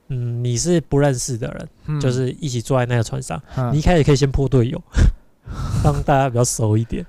[0.09, 4.81] 嗯，你是不认识的人，嗯就是一起坐在那个船上，嗯你一开始可以先泼队友，
[5.83, 7.05] 让大家比较熟一点。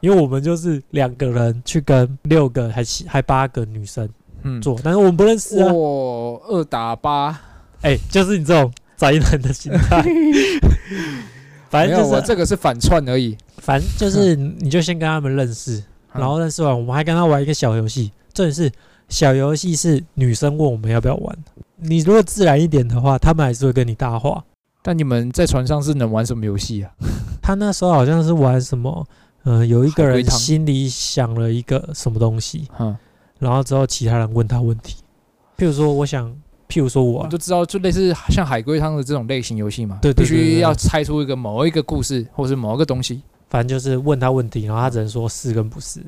[0.00, 4.08] 因为我们就是两个人去跟六个还七还八个女生
[4.42, 5.72] 嗯，做，但是我们不认识啊。
[5.72, 7.38] 哇，二打八，
[7.82, 10.02] 哎、就是你这种宅男的心态。
[11.70, 13.36] 反正就是，我这个是反串而已。
[13.58, 15.78] 反正就是， 你就先跟他们认识，
[16.12, 18.10] 嗯然后认识完，我们还跟他玩一个小游戏。
[18.34, 18.70] 重点是
[19.08, 21.36] 小游戏是女生问我们要不要玩，
[21.76, 24.44] 你如果自然一点的话，他们还是会跟你搭话。
[24.82, 26.90] 但你们在船上是能玩什么游戏啊？
[27.42, 29.06] 他那时候好像是玩什么，
[29.44, 32.96] 呃，有一个人心里想了一个什么东西，嗯，
[33.38, 34.96] 然后之后其他人问他问题，
[35.58, 36.34] 譬如说我想，
[36.70, 43.22] 譬如说我啊我们都知道，就类似像海龟汤的这种类型游戏嘛，对对对必须要猜出一个某一个故事或是某一个东西。
[43.48, 46.00] 反正就是问他问题，然后他只能说是跟不是，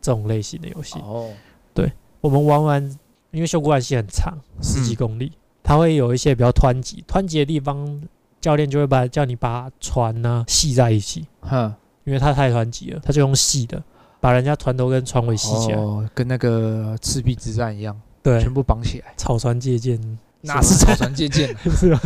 [0.00, 0.96] 这种类型的游戏。
[1.00, 1.28] 哦，
[1.74, 1.90] 对
[2.20, 2.98] 我们玩完，
[3.32, 8.00] 因为修古兰溪很长，十几嗯公里，它会有一些比较湍急，湍急的地方，
[8.40, 13.82] 教练就会把叫你把船呢、系在一起，哼，因为它太湍急了，他就用系的
[14.20, 20.00] 把人家船头跟船尾系起来，哦，跟那个赤壁之战一样，对全，部绑起来，草船借箭，
[20.40, 21.60] 哪是草船借箭啊？
[21.76, 22.00] 是吧？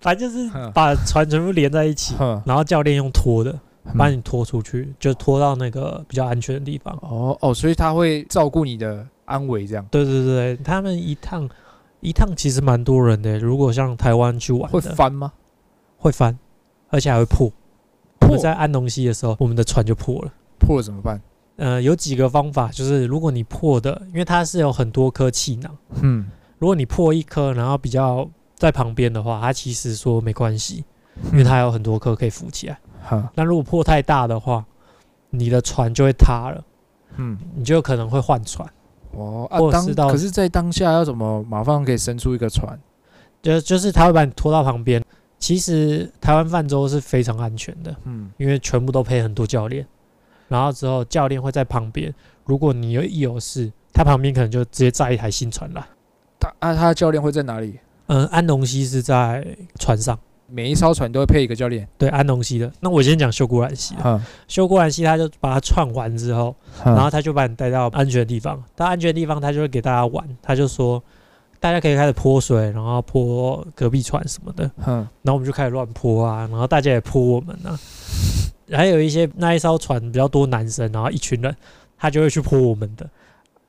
[0.00, 3.58] 反正就是把船全部连在一起，然后教练用拖的
[3.96, 6.94] 把嗯你拖出去，就拖到那个比较安全的地方。
[7.00, 11.48] 哦哦，所以他会照顾你的安危，这样对对对，他们一趟
[12.00, 13.38] 一趟其实蛮多人的。
[13.38, 15.32] 如果像台湾去玩会，翻吗？
[15.96, 16.38] 会翻，
[16.90, 17.50] 而且还会破。
[18.20, 20.32] 我破们在安农溪的时候，我们的船就破了。
[20.58, 21.20] 破了怎么办？
[21.56, 26.26] 呃，有几个方法，就是如果你破的，因为它是有很多颗气囊，嗯，
[26.58, 30.84] 如果你破一颗，然后比较在旁边的话，它其实说没关系，
[31.32, 32.78] 因为它有很多颗可以浮起来。
[33.02, 34.64] 哈，那如果破太大的话，
[35.30, 36.64] 你的船就会塌了，
[37.16, 38.68] 嗯，你就可能会换船。
[39.12, 42.78] 哦啊，当或者是到可是，在当下要怎么马上可以伸出一个船？
[43.40, 45.02] 就就是他会把你拖到旁边。
[45.38, 49.86] 其实台湾泛舟是非常安全的，嗯，因为全部都配很多教练，
[50.48, 52.12] 然后之后教练会在旁边，
[52.44, 55.86] 如果你有一有事，他旁边可能就直接载一台新船了。
[56.38, 57.78] 他啊，他的教练会在哪里？
[58.08, 59.44] 嗯，安农溪是在
[59.80, 60.16] 船上，
[60.48, 61.88] 每一艘船都会配一个教练。
[61.98, 62.70] 对，安农溪的。
[62.78, 71.02] 那我先讲修古兰溪的，哈，修古兰溪他就把它串完之后，然后他就把你带到安全的地方，到安全的地方他就会给大家玩，他就说
[71.58, 77.76] 大家可以开始泼水，然后泼隔壁船什么的，嗯，然后我们就开始乱泼啊，然后大家也泼我们啊，
[78.70, 81.54] 还有一些那一艘船比较多男生，然后一群人，
[81.98, 83.08] 他就会去泼我们的，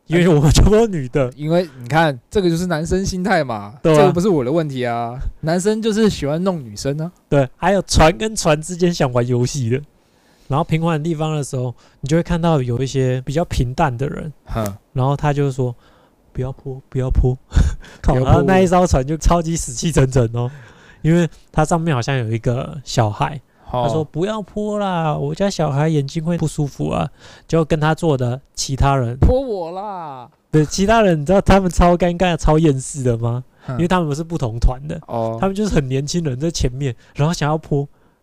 [0.08, 3.98] 因为我们全部都女的，因为你看，这个就是男生心态嘛，对啊。
[3.98, 5.20] 这个不是我的问题啊。
[5.42, 7.12] 男生就是喜欢弄女生啊。
[7.30, 9.82] 对，还有船跟船之间想玩游戏的，
[10.48, 15.76] 然后平缓的地方的时候，你就会看到有一些比较平淡的人，哼，然后他就说
[16.32, 17.38] 不要泼，不要泼，
[18.02, 18.26] 靠，不要泼。
[18.26, 20.50] 然后那一艘船就超级死气沉沉哦，
[21.02, 23.40] 因为它上面好像有一个小孩，
[23.70, 27.10] 他他说不要泼啦，我家小孩眼睛会不舒服啊，
[27.48, 33.44] 就跟他做的其他人，泼我啦，对，其他人你知道他们超尴尬、超厌世的吗？
[33.70, 37.80] 因因为他们是不同团的，哦，他们就是很年轻人在前面，然后想要泼，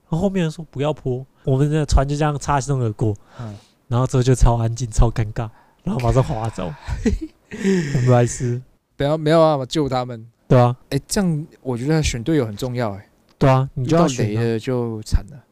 [0.09, 3.55] 然后后面人说不要泼，我们的船就这样擦身而过，嗯
[3.87, 5.49] 然后之后就超安静、超尴尬，
[5.83, 6.73] 然后马上划走，
[7.93, 8.63] 很白痴，
[8.97, 10.27] 不要没有办法救他们。
[10.49, 12.93] 对啊，哎，这样我觉得选队友很重要。
[12.95, 13.07] 哎，
[13.45, 15.45] 对啊，你就要选啊、雷的就惨了。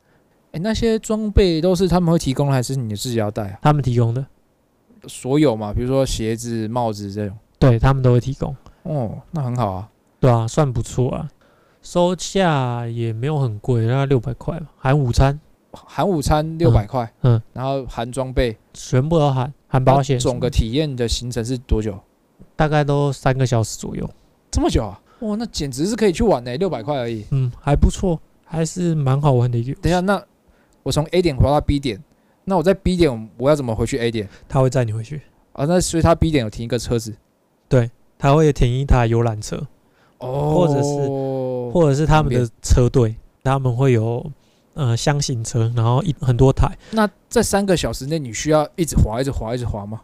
[0.52, 3.58] 哎，那些装备都是他们会提供，还是你自己要带啊？
[3.62, 4.24] 他们提供的，
[5.06, 7.36] 所有嘛，比如说鞋子、帽子这种。
[7.58, 9.88] 对他们都会提供，哦，那很好啊。
[10.18, 11.28] 对啊，算不错啊，
[11.82, 15.38] 收价也没有很贵，大概六百块吧，含午餐，
[15.70, 21.98] 含午餐六百块，嗯，然后含装备，全部都含，含保险那，总个体验的行程是多久？
[22.56, 24.08] 大概都三个小时左右，
[24.50, 25.00] 这么久啊？
[25.22, 27.24] 哇，那简直是可以去玩呢，六百块而已。
[27.30, 29.72] 嗯，还不错，还是蛮好玩的一个。
[29.80, 30.22] 等一下，那
[30.82, 32.02] 我从 A 点滑到 B 点，
[32.44, 35.64] 那我在 B 点我要怎么回去 A 点他会载你回去，啊？
[35.64, 37.14] 那所以他 B 点有停一个车子
[37.68, 39.64] 对他会停一台游览车，
[40.18, 41.08] 哦，或者是
[41.72, 43.14] 或者是他们的车队，
[43.44, 44.28] 他们会有
[44.74, 50.00] 呃箱型车，然后一很多台，那在三个小时内你需要一直滑、一直滑、一直滑吗？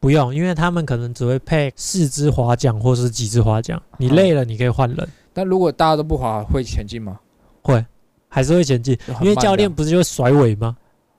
[0.00, 4.14] 不用，因为他们可能只会配四支滑桨或是几支滑桨，你嗯。
[4.16, 7.20] 累了你可以换人，但如果大家都不滑，会前进吗？
[7.62, 7.84] 会
[8.28, 10.76] 还是会前进，因为教练不是就会甩尾吗？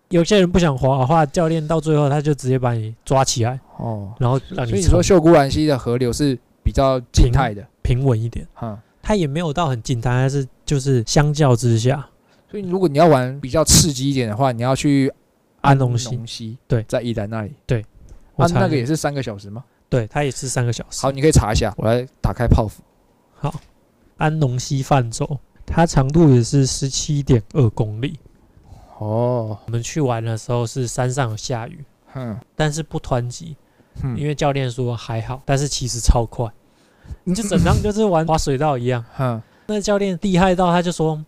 [0.10, 8.48] 有些人不想滑的话，教练到最后他就直接把你抓起来，哦，然后让你所以你说秀姑兰溪的河流是比较静态的，平稳一点。
[8.54, 8.78] 哈。
[9.04, 12.08] 它也没有到很近，但是就是相较之下，
[12.50, 15.12] 所以如果你要玩比较刺激一点的话，你要去
[15.62, 16.84] 安龙溪对。
[16.88, 17.52] 在宜兰那里。
[17.68, 17.84] 我猜
[18.38, 19.64] 啊那个也是三个小时吗？
[19.90, 21.02] 对，它也是三个小时。
[21.02, 22.82] 好，你可以查一下，我来打开泡芙。
[23.34, 23.54] 好
[24.18, 28.20] 安农溪泛舟，它长度也是十七点二公里。
[29.00, 33.58] 哦，我们去玩的时候是山上有下雨，哼，但是不湍急，
[34.04, 36.48] 嗯因为教练说还好，但是其实超快，
[37.24, 39.04] 你就整张就是玩滑水道一样。
[39.16, 41.24] 哼那教练厉害到他就说，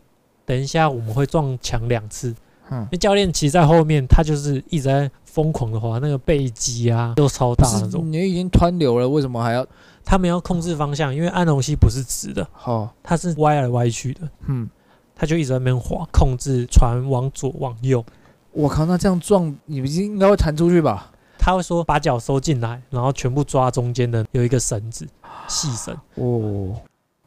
[0.46, 2.36] 等一下我们会撞墙两次。
[2.70, 8.04] 嗯因，为教练骑在后面，他就是一直在疯狂的滑，那个背肌啊都超大那种。
[8.12, 9.66] 你已经湍流了，为什么还要？
[10.06, 14.70] 他们要控制方向，因为安龙溪不是直的，好，它是歪来歪去的，嗯，
[15.16, 18.06] 他就一直在那边滑，控制船往左往右。
[18.52, 21.10] 我靠，那这样撞，你不是应该会弹出去吧？
[21.40, 25.08] 他会说把脚收进来，然后全部抓中间的有一个绳子，
[25.48, 26.76] 细绳，哦，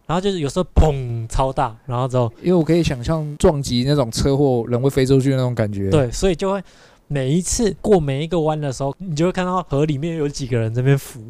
[0.06, 6.62] 然后就是有时候砰超大，然后之后因为我可以想象撞击那种车祸，人会飞出去的那种感觉。，对，所以就会
[7.08, 11.20] 每一次过每一个弯的时候，你就会看到河里面有几个人在那边浮。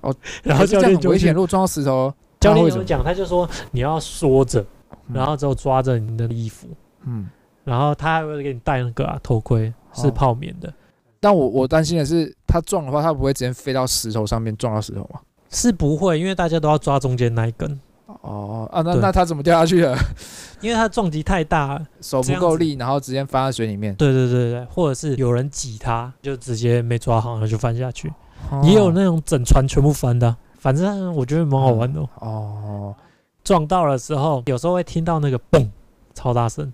[0.00, 0.14] 哦，
[0.44, 2.84] 然后教练就危险，如果撞到石头，教他会怎么？
[2.84, 4.60] 讲，他就说你要缩着，
[5.08, 5.14] 嗯。
[5.14, 6.68] 然后之后抓着你的衣服，
[7.06, 7.28] 嗯，
[7.64, 10.10] 然后他还会给你戴那个啊头盔，是哦。
[10.10, 10.72] 泡棉的，
[11.20, 15.20] 但我我担心的是，他撞的话，他不会直接飞到石头上面撞到石头吗？
[15.50, 17.80] 是不会，因为大家都要抓中间那一根，
[18.22, 19.96] 哦啊，那对那他怎么掉下去的？
[20.60, 21.86] 因为他撞击太大了。
[22.00, 23.94] 手不够力，然后直接翻在水里面。
[23.96, 28.08] 对对对对，或者是有人挤他，就直接没抓好，然后就翻下去。
[28.50, 32.08] 哦也有那种整船全部翻的啊，反正我觉得蛮好玩的哦。
[32.20, 32.94] 哦，
[33.42, 35.68] 撞到的时候，有时候会听到那个嘣，
[36.14, 36.72] 超大声，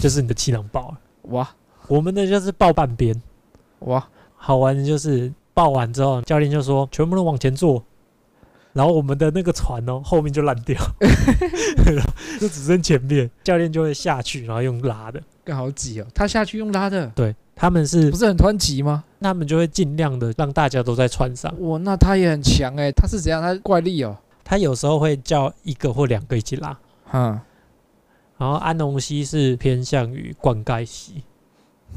[0.00, 0.98] 就是你的气囊爆了。
[1.30, 1.48] 哇
[1.88, 3.20] 我们的就是爆半边，
[3.80, 4.04] 哇，
[4.36, 7.82] 好玩的就是爆完之后，教练就说全部都往前坐，
[8.72, 10.80] 然后我们的那个船哦后面就烂掉，
[12.40, 15.22] 就只剩前面，教练就会下去，然后用拉的。
[15.44, 16.06] 更好挤哦。
[16.14, 19.04] 他下去用拉的，对，他们是不是很湍急吗？
[19.20, 21.52] 他们就会尽量的让大家都在船上。
[21.60, 22.90] 哇，那他也很强哎。
[22.92, 23.42] 他是怎样？
[23.42, 24.16] 他怪力哦。
[24.44, 26.76] 他有时候会叫一个或两个一起拉，
[27.12, 27.40] 嗯
[28.38, 31.22] 然后安农溪是偏向于灌溉溪，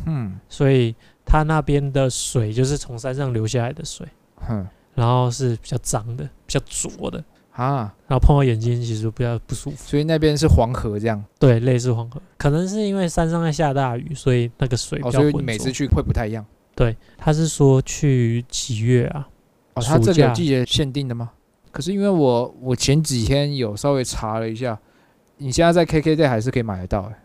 [0.05, 0.95] 嗯所以
[1.25, 4.65] 他那边的水就是从山上流下来的水，哼
[4.95, 9.77] 然后是比较脏的、比较浊的，啊，然后碰到眼睛其实比较不舒服。
[9.77, 15.31] 所以那边是黄河这样对，类似黄河，可能是因为山上在下大雨，所以那个水比哦，较浑浊。
[15.31, 19.27] 所以你每次去会不太一样对，他是说去几月啊？
[19.75, 19.83] 哦。
[19.83, 21.31] 他这个有季节限定的吗？
[21.71, 24.79] 可是因为我我前几天有稍微查了一下，
[25.37, 27.19] 你现在在 KK day 还是可以买得到哎。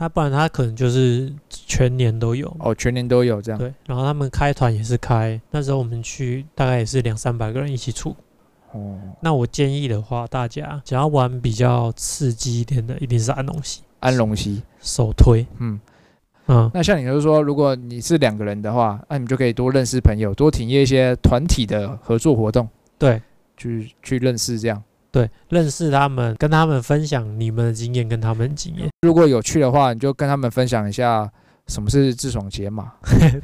[0.00, 2.50] 他不然他可能就是全年都有。
[2.58, 3.58] 哦，全年都有这样。
[3.58, 8.16] 对，然后他们开团也是开，那时候我们去大概也是两三百个人一起出。
[8.72, 15.46] 哦，那我建议的话，大家想要玩比较刺激一点的，一定是安龙溪安龙溪，首推。
[15.58, 15.78] 嗯，
[16.46, 23.20] 嗯，那像你就是说，如果你是两个人的话，那你就可以多认识朋友，多体验一些团体的合作活动，对
[23.58, 24.82] 去去认识这样。
[25.12, 28.88] 对，认识他们，跟他们分享你们的经验，跟他们经验。
[29.02, 31.28] 如果有趣的话，你就跟他们分享一下
[31.66, 32.92] 什么是自爽解码。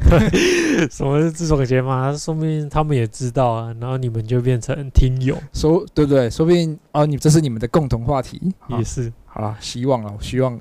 [0.08, 2.16] 对， 什么是自爽节嘛？
[2.16, 6.30] 说不定他们也知道啊，然后你们就变成听友，说对不对？
[6.30, 8.40] 说不定哦，你这是你们的共同话题。
[8.68, 9.12] 也是。
[9.24, 10.58] 好啦，希望了，我希望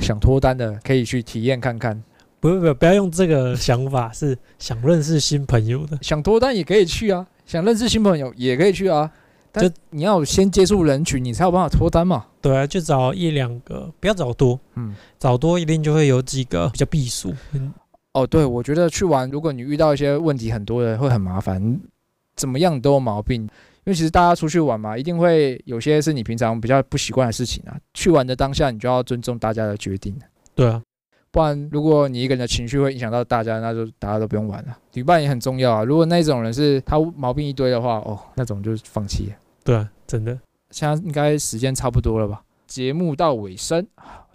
[0.00, 2.02] 想脱单的可以去体验看看，
[2.38, 5.98] 不不不，不要用这个想法，是想认识新朋友的。
[6.02, 9.10] 想脱单也可以去啊，想认识新朋友也可以去啊。
[9.54, 12.26] 但就你要先接触人群，你才有办法脱单嘛。
[12.42, 17.32] 对啊，就找一两个，不要找多，嗯，找多一定就会有几个比较避暑。
[17.52, 17.72] 嗯，
[18.14, 21.80] 哦，对，我觉得去玩，如果你遇到一些问题很多的，会很麻烦，
[22.34, 23.48] 怎么样都有毛病。
[23.86, 27.76] 因为其实大家出去玩嘛，一定会有些是你平常比较不习惯的事情啊。
[27.92, 30.16] 去玩的当下，你就要尊重大家的决定，
[30.54, 30.82] 对啊，
[31.30, 34.78] 不然如果你一个人的情绪会影响到大家，那就大家都不用玩了。
[34.94, 35.84] 旅伴也很重要啊。
[35.84, 39.36] 如果那种人是他毛病一堆的话，哦，那种就放弃了。
[39.64, 40.38] 对啊，真的。
[40.70, 42.42] 现在应该时间差不多了吧？
[42.66, 43.86] 节目到尾声，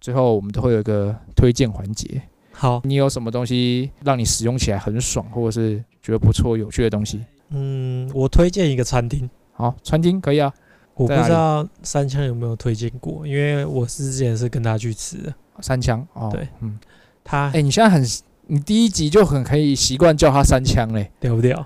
[0.01, 2.21] 最后我们都会有一个推荐环节。
[2.51, 7.23] 好，你有什么东西让你使用起来很爽，或者是觉得不错、有趣的东西？
[7.49, 10.53] 嗯，我推荐一个餐厅，好，餐厅可以啊。
[10.95, 15.33] 我不知道三枪有没有推荐过，因为我是之前是跟他去吃的。
[15.61, 16.77] 三枪哦，对，嗯，
[17.23, 18.03] 他哎、你现在很，
[18.47, 21.65] 你第一集就很可以习惯叫他三枪嘞，屌不屌？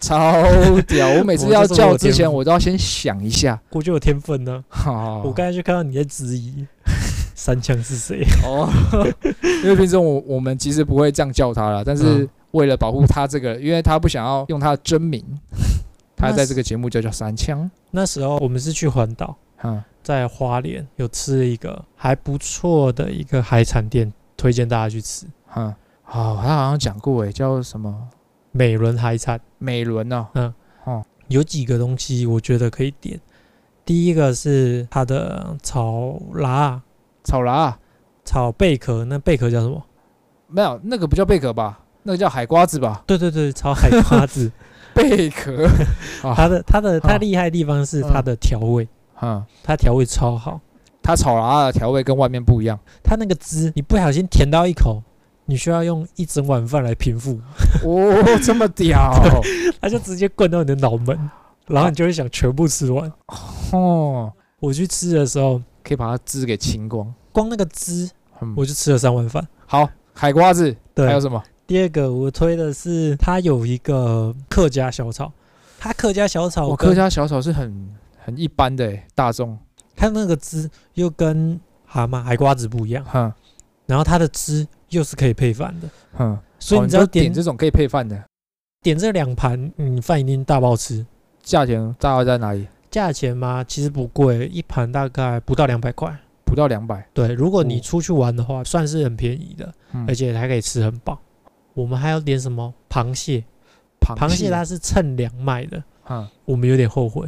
[0.00, 0.42] 超
[0.88, 1.08] 屌！
[1.20, 3.60] 我每次要叫之前，我都要先想一下。
[3.70, 6.66] 我就有天分呢、好，我刚才就看到你在质疑
[7.36, 8.24] 三枪是谁。
[8.44, 8.68] 哦，
[9.62, 15.24] 因为平时我我们其实不会这样叫他了，但是嗯为了保护他这个，因为他不想要用他的真名，
[16.16, 17.70] 他在这个节目就叫三枪。
[17.90, 25.66] 那时候我们是去环岛，嗯，在花莲有吃一个还不错的一个海产店，推荐大家去吃嗯，
[26.06, 27.94] 哦，他好像讲过诶，叫什么
[28.52, 29.40] 美伦海产。
[29.58, 33.20] 美伦哦，嗯，哦有几个东西我觉得可以点。
[33.84, 36.80] 第一个是它的炒辣、
[37.24, 37.78] 草拉、啊，
[38.24, 39.82] 炒贝壳，那贝壳叫什么？
[40.48, 41.80] 没有那个不叫贝壳吧？
[42.02, 43.02] 那个叫海瓜子吧？
[43.06, 44.50] 对对对，炒海瓜子。
[44.92, 45.66] 贝壳，
[46.22, 48.88] 啊 它的它的它啊厉害的地方是它的调味，
[49.22, 50.60] 嗯，它调味超好。
[51.00, 52.78] 它炒拉的调味跟外面不一样。
[53.02, 55.00] 它那个汁，你不小心舔到一口，
[55.50, 57.40] 你需要用一整碗饭来平复，
[57.84, 59.12] 哦， 这么屌
[59.80, 61.30] 它就直接灌到你的脑门，
[61.66, 63.12] 然后你就会想全部吃完。
[63.72, 67.12] 哦，我去吃的时候，可以把它汁给清光。
[67.32, 68.08] 光那个汁
[68.40, 69.44] 嗯，我就吃了三碗饭。
[69.66, 71.42] 好，海瓜子，对，还有什么？
[71.66, 75.32] 第二个我推的是它有一个客家小炒，
[75.78, 77.88] 它客家小炒我客家小炒是很
[78.24, 79.58] 很一般的，大众。
[79.96, 83.34] 它那个汁又跟蛤蟆海瓜子不一样，哈
[83.86, 88.22] 然后它的汁又是可以配饭的，哼，所以哦你只要点这种可以配饭的，
[88.82, 91.04] 点这两盘，你饭一定大爆吃。
[91.42, 92.66] 价钱大概在哪里？
[92.90, 96.16] 价钱吗，其实不贵，一盘大概不到两百块。
[96.42, 101.16] 不到两百，对，如果你哦出去玩的话，算是很便宜的，嗯而且还可以吃很饱。
[101.74, 103.44] 我们还要点什么螃蟹？
[104.00, 107.24] 螃螃蟹它是称量卖的，嗯，我们有点后悔，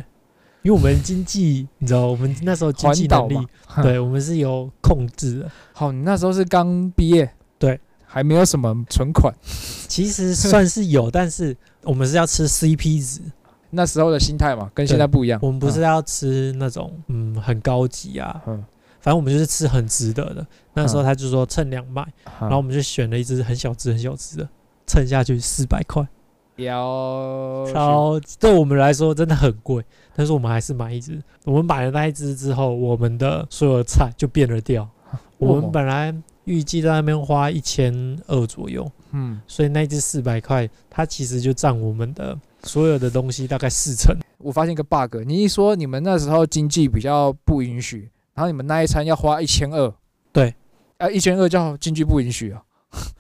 [0.63, 3.39] 因为我们经济，你知道，我们那时候经济能力
[3.81, 5.51] 对我们是有控制的。
[5.73, 7.31] 好，你那时候是刚毕业，对，
[8.13, 9.35] 还没有什么存款，
[9.89, 13.23] 其实算是有，但是我们是要吃 CP 值，
[13.71, 15.41] 那时候的心态嘛，跟现在不一样。
[15.43, 18.63] 我们不是要吃那种嗯很高级啊，嗯，
[19.01, 20.47] 反正我们就是吃很值得的。
[20.75, 21.05] 那时候嗯。
[21.05, 24.47] 他就说称两卖，嗯，然后我们就选了一只很小只很小只的，
[24.87, 26.07] 称下去四百块，
[26.57, 29.83] 要超对我们来说真的很贵，
[30.15, 31.19] 但是我们还是买一只。
[31.47, 34.87] 我们买了那一只之后，我们的所有的菜就变了调。
[35.39, 36.15] 我们本来
[36.45, 44.17] 预计在那边花一千二左右，嗯，所以那一只四百块，它其实就占我们的所有的东西大概四成。
[44.39, 49.95] 我发现一个 bug，你一说你们那时候经济比较不允许，然后你们那一餐要花一千二，
[50.33, 50.55] 对，
[50.99, 52.63] 啊，一千二叫经济不允许啊，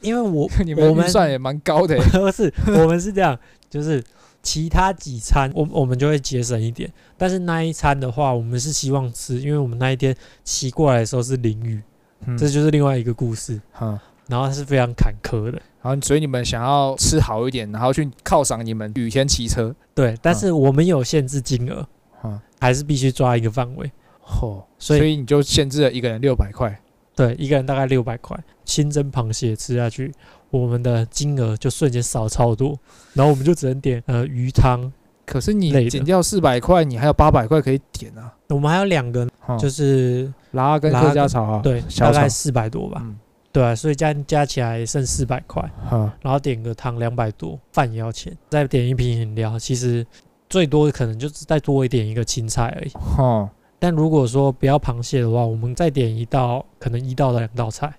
[0.00, 3.38] 因为我 你们我们预算也蛮高的欸， 不是，我们是这样，
[3.70, 4.02] 就是
[4.42, 10.12] 其他几餐我我们就会节省一点，但是那一餐的话，我们是希望吃，因为我们那一天
[10.42, 11.80] 骑过来的时候是淋雨，
[12.26, 12.36] 嗯。
[12.36, 13.98] 这就是另外一个故事，嗯，
[14.28, 21.86] 然后它是非常坎坷的，然后所以你们想要吃好一点，然后去犒赏你们雨天骑车，对，但是我们有限制金额，
[22.24, 23.90] 嗯，还是必须抓一个范围，
[24.24, 26.80] 嚯，所以所以你就限制了一个人六百块，
[27.14, 30.12] 对，一个人大概六百块，清蒸螃蟹吃下去，
[30.50, 32.78] 我们的金额就瞬间少超多，
[33.14, 34.90] 然后我们就只能点呃鱼汤，
[35.26, 43.02] 可是你减掉四百块，你还有八百块可以点啊，我们还有两个嗯就是拉跟客家炒啊，对，小大概，四百多吧。
[43.04, 43.16] 嗯，
[43.50, 50.06] 对啊，所以加加起来剩四百块，嗯，然后点个汤两百多，饭也要钱，再点一瓶饮料，其实
[50.48, 52.92] 最多可能就是再多一点一个青菜而已。
[53.18, 57.92] 哦，但如果说不要螃蟹的话，我们再点一道，可能一道到两道菜。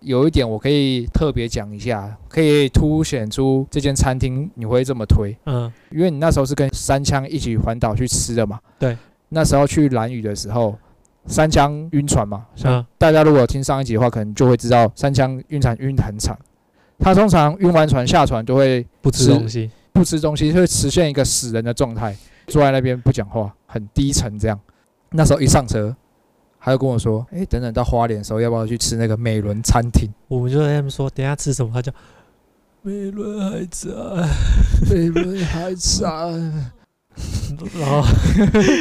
[0.00, 8.58] 有一点我可以特别讲一下，可以凸显出这间餐厅你会这么推，嗯，因为你那时候是跟三枪一起环岛去吃的嘛。
[8.78, 8.96] 对。
[9.30, 10.76] 那时候去蓝屿的时候，
[11.26, 12.46] 三枪晕船嘛，
[12.98, 16.36] 大家如果有听上一集的话，可能就会知道三枪晕船晕得很惨。
[16.98, 19.70] 他通常晕完船下船就会不吃是东西。
[19.92, 22.16] 不吃东西，会实现一个死人的状态，
[22.46, 24.58] 坐在那边不讲话，很低沉这样。
[25.10, 25.94] 那时候一上车，
[26.60, 30.08] 他就跟我说：“哎、等等到花莲的时候，要不要去吃那个美伦餐厅？
[30.28, 31.70] 我们就跟他们说，等一下吃什么？
[31.72, 31.92] 他就
[32.82, 33.90] 美伦海产，
[34.90, 36.72] 美伦海产。
[37.78, 38.04] 然后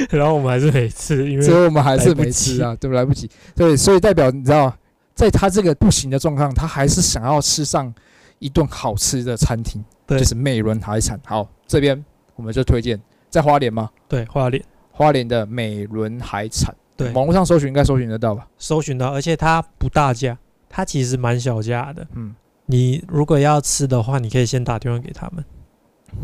[0.17, 2.95] 然后我们还是没吃，因为最后我们还是没吃啊，对不？
[2.95, 3.29] 来不及。
[3.55, 4.73] 对，所以代表你知道，
[5.15, 7.93] 在他这个不行的状况，他还是想要吃上
[8.39, 11.19] 一顿好吃的餐厅，对就是美伦海产。
[11.25, 12.03] 好，这边
[12.35, 13.89] 我们就推荐在花莲吗？
[14.07, 18.47] 对花莲花莲的美伦海产，对网络上搜寻应该搜寻得到吧？
[18.57, 20.37] 搜寻到，而且它不大价，
[20.69, 22.07] 它其实蛮小价的。
[22.15, 22.33] 嗯
[22.71, 25.43] 你如果要吃的话，你可以先打电话给他们，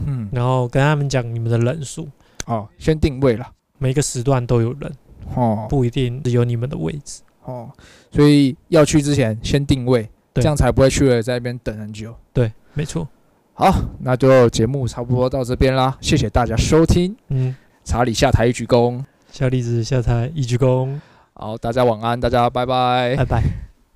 [0.05, 2.07] 嗯，然后跟他们讲你们的人数，
[2.45, 3.51] 哦，先定位了。
[3.77, 4.91] 每个时段都有人，
[5.35, 7.21] 哦不一定只有你们的位置。
[7.43, 7.69] 哦，
[8.11, 12.15] 所以要去之前先定位，对这样才不会去了在那边等很久。
[12.33, 13.07] 对，没错。
[13.53, 19.03] 好，那就节目差不多到这边啦，谢谢大家收听嗯，查理下台一鞠躬。
[19.31, 20.97] 小李子下台一鞠躬，
[21.33, 23.15] 好，大家晚安，大家拜拜。
[23.17, 23.43] 拜拜。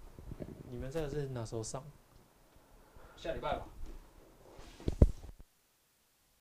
[0.69, 1.81] 你们这个是哪时候上？
[3.15, 3.68] 下礼拜吧。